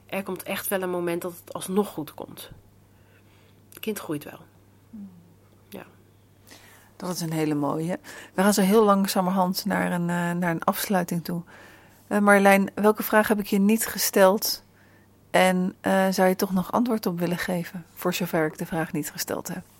[0.06, 2.50] er komt echt wel een moment dat het alsnog goed komt.
[3.68, 4.38] Het kind groeit wel.
[5.68, 5.84] Ja.
[6.96, 7.98] Dat is een hele mooie.
[8.34, 11.42] We gaan zo heel langzamerhand naar een, uh, naar een afsluiting toe.
[12.08, 14.62] Uh, Marjolein, welke vraag heb ik je niet gesteld?
[15.30, 18.92] En uh, zou je toch nog antwoord op willen geven, voor zover ik de vraag
[18.92, 19.73] niet gesteld heb?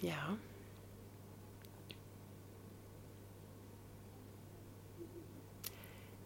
[0.00, 0.36] Ja.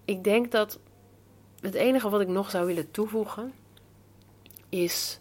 [0.04, 0.78] Ik denk dat
[1.60, 3.52] het enige wat ik nog zou willen toevoegen
[4.68, 5.20] is.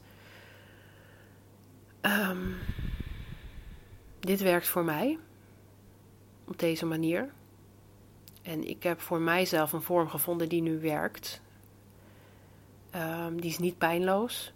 [2.01, 2.55] Um,
[4.19, 5.19] dit werkt voor mij
[6.45, 7.31] op deze manier.
[8.41, 11.41] En ik heb voor mijzelf een vorm gevonden die nu werkt.
[12.95, 14.53] Um, die is niet pijnloos.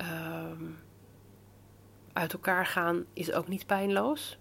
[0.00, 0.76] Um,
[2.16, 4.38] uit elkaar gaan is ook niet pijnloos.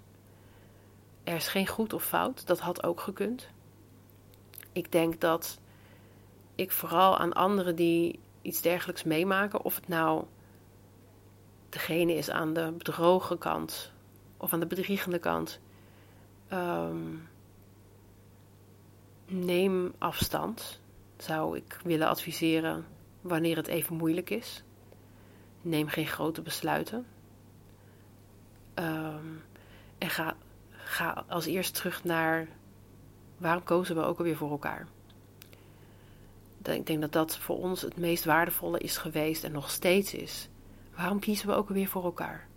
[1.23, 3.49] Er is geen goed of fout, dat had ook gekund.
[4.71, 5.59] Ik denk dat
[6.55, 10.25] ik vooral aan anderen die iets dergelijks meemaken, of het nou
[11.69, 13.91] degene is aan de bedrogen kant
[14.37, 15.59] of aan de bedriegende kant,
[16.53, 17.27] um,
[19.25, 20.79] neem afstand,
[21.17, 22.85] zou ik willen adviseren
[23.21, 24.63] wanneer het even moeilijk is.
[25.61, 27.05] Neem geen grote besluiten.
[28.75, 29.43] Um,
[29.97, 30.35] en ga,
[30.69, 32.47] ga als eerst terug naar
[33.37, 34.87] waarom kozen we ook alweer voor elkaar.
[36.63, 40.49] Ik denk dat dat voor ons het meest waardevolle is geweest en nog steeds is.
[40.95, 42.47] Waarom kiezen we ook alweer voor elkaar?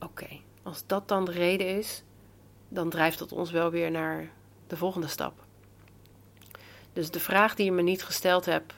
[0.00, 2.02] Oké, als dat dan de reden is,
[2.68, 4.30] dan drijft dat ons wel weer naar
[4.66, 5.44] de volgende stap.
[6.92, 8.74] Dus de vraag die je me niet gesteld hebt,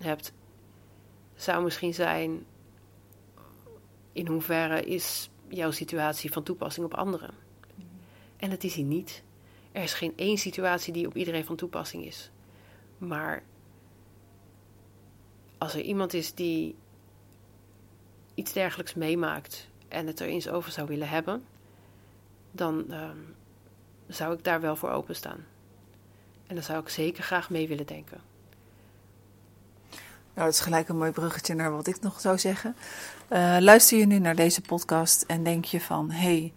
[0.00, 0.32] hebt
[1.34, 2.46] zou misschien zijn:
[4.12, 7.30] in hoeverre is jouw situatie van toepassing op anderen?
[8.36, 9.22] En dat is hij niet.
[9.72, 12.30] Er is geen één situatie die op iedereen van toepassing is.
[12.98, 13.42] Maar
[15.58, 16.74] als er iemand is die
[18.34, 21.44] iets dergelijks meemaakt en het er eens over zou willen hebben,
[22.50, 23.34] dan um,
[24.08, 25.46] zou ik daar wel voor openstaan.
[26.46, 28.20] En dan zou ik zeker graag mee willen denken.
[30.34, 32.76] Nou, dat is gelijk een mooi bruggetje naar wat ik nog zou zeggen.
[33.32, 36.10] Uh, luister je nu naar deze podcast en denk je van...
[36.10, 36.52] hey,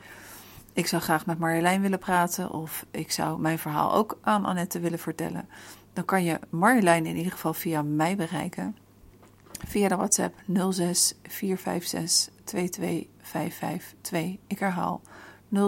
[0.74, 2.52] ik zou graag met Marjolein willen praten...
[2.52, 5.50] of ik zou mijn verhaal ook aan Annette willen vertellen...
[5.94, 8.78] dan kan je Marjolein in ieder geval via mij bereiken...
[9.68, 10.36] via de WhatsApp
[10.72, 14.38] 06 456 22552.
[14.48, 15.02] Ik herhaal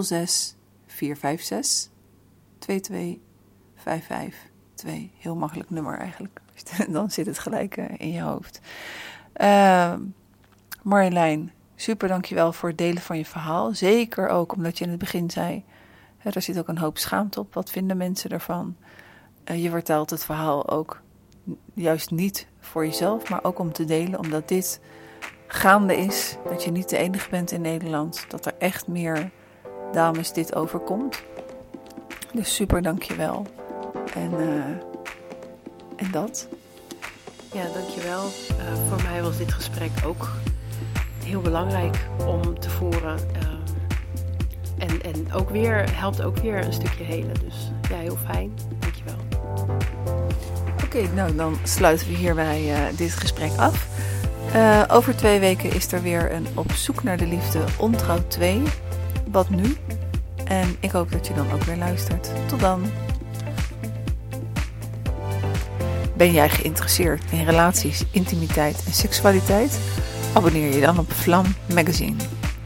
[0.02, 0.56] 06
[0.86, 1.92] 456
[2.60, 5.10] 22552.
[5.18, 6.42] Heel makkelijk nummer eigenlijk.
[6.90, 8.60] Dan zit het gelijk uh, in je hoofd.
[9.42, 9.94] Uh,
[10.88, 13.74] Marjolein, super dankjewel voor het delen van je verhaal.
[13.74, 15.64] Zeker ook omdat je in het begin zei,
[16.18, 17.54] hè, er zit ook een hoop schaamte op.
[17.54, 18.76] Wat vinden mensen ervan?
[19.46, 21.02] Uh, je vertelt het verhaal ook
[21.74, 24.82] juist niet voor jezelf, maar ook om te delen, omdat dit
[25.48, 26.38] gaande is.
[26.50, 28.26] Dat je niet de enige bent in Nederland.
[28.28, 29.32] Dat er echt meer
[29.92, 31.24] dames dit overkomt.
[32.34, 33.46] Dus super dankjewel.
[34.14, 34.66] En, uh,
[35.96, 36.48] en dat.
[37.54, 38.24] Ja, dankjewel.
[38.24, 40.30] Uh, voor mij was dit gesprek ook
[41.28, 43.18] heel belangrijk om te voeren.
[43.36, 43.48] Uh,
[44.78, 47.34] en, en ook weer, helpt ook weer een stukje helen.
[47.46, 48.52] Dus ja, heel fijn.
[48.80, 49.16] Dankjewel.
[50.84, 53.88] Oké, nou dan sluiten we hierbij uh, dit gesprek af.
[54.56, 58.62] Uh, over twee weken is er weer een Op zoek naar de liefde Ontrouw 2.
[59.32, 59.76] Wat nu?
[60.46, 62.30] En ik hoop dat je dan ook weer luistert.
[62.48, 62.84] Tot dan.
[66.14, 69.80] Ben jij geïnteresseerd in relaties, intimiteit en seksualiteit?
[70.38, 72.16] Abonneer je dan op Vlam Magazine.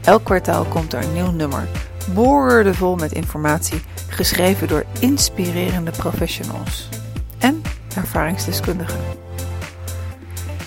[0.04, 1.68] Elk kwartaal komt er een nieuw nummer,
[2.14, 6.88] boordevol met informatie, geschreven door inspirerende professionals
[7.38, 7.62] en
[7.96, 9.00] ervaringsdeskundigen.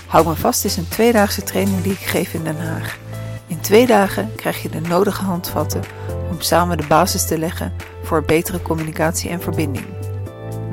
[0.08, 2.97] Hou me vast is een tweedaagse training die ik geef in Den Haag.
[3.47, 5.82] In twee dagen krijg je de nodige handvatten
[6.30, 9.94] om samen de basis te leggen voor betere communicatie en verbinding.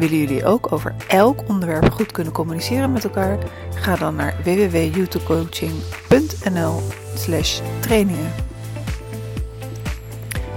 [0.03, 3.39] Willen jullie ook over elk onderwerp goed kunnen communiceren met elkaar?
[3.75, 6.81] Ga dan naar www.youtubecoaching.nl
[7.15, 8.33] slash trainingen.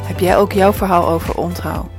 [0.02, 1.90] Heb jij ook jouw verhaal over ontrouw?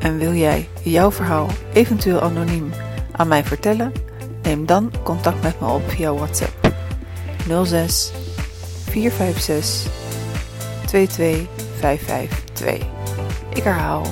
[0.00, 2.70] En wil jij jouw verhaal eventueel anoniem
[3.12, 3.92] aan mij vertellen?
[4.42, 6.72] Neem dan contact met me op via WhatsApp
[7.64, 8.12] 06
[8.84, 9.92] 456
[10.86, 12.86] 22552.
[13.54, 14.02] Ik herhaal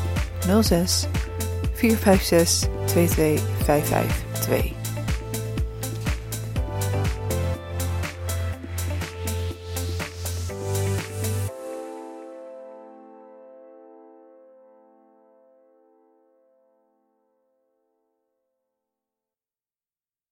[0.60, 1.06] 06
[1.82, 4.81] 456 22552.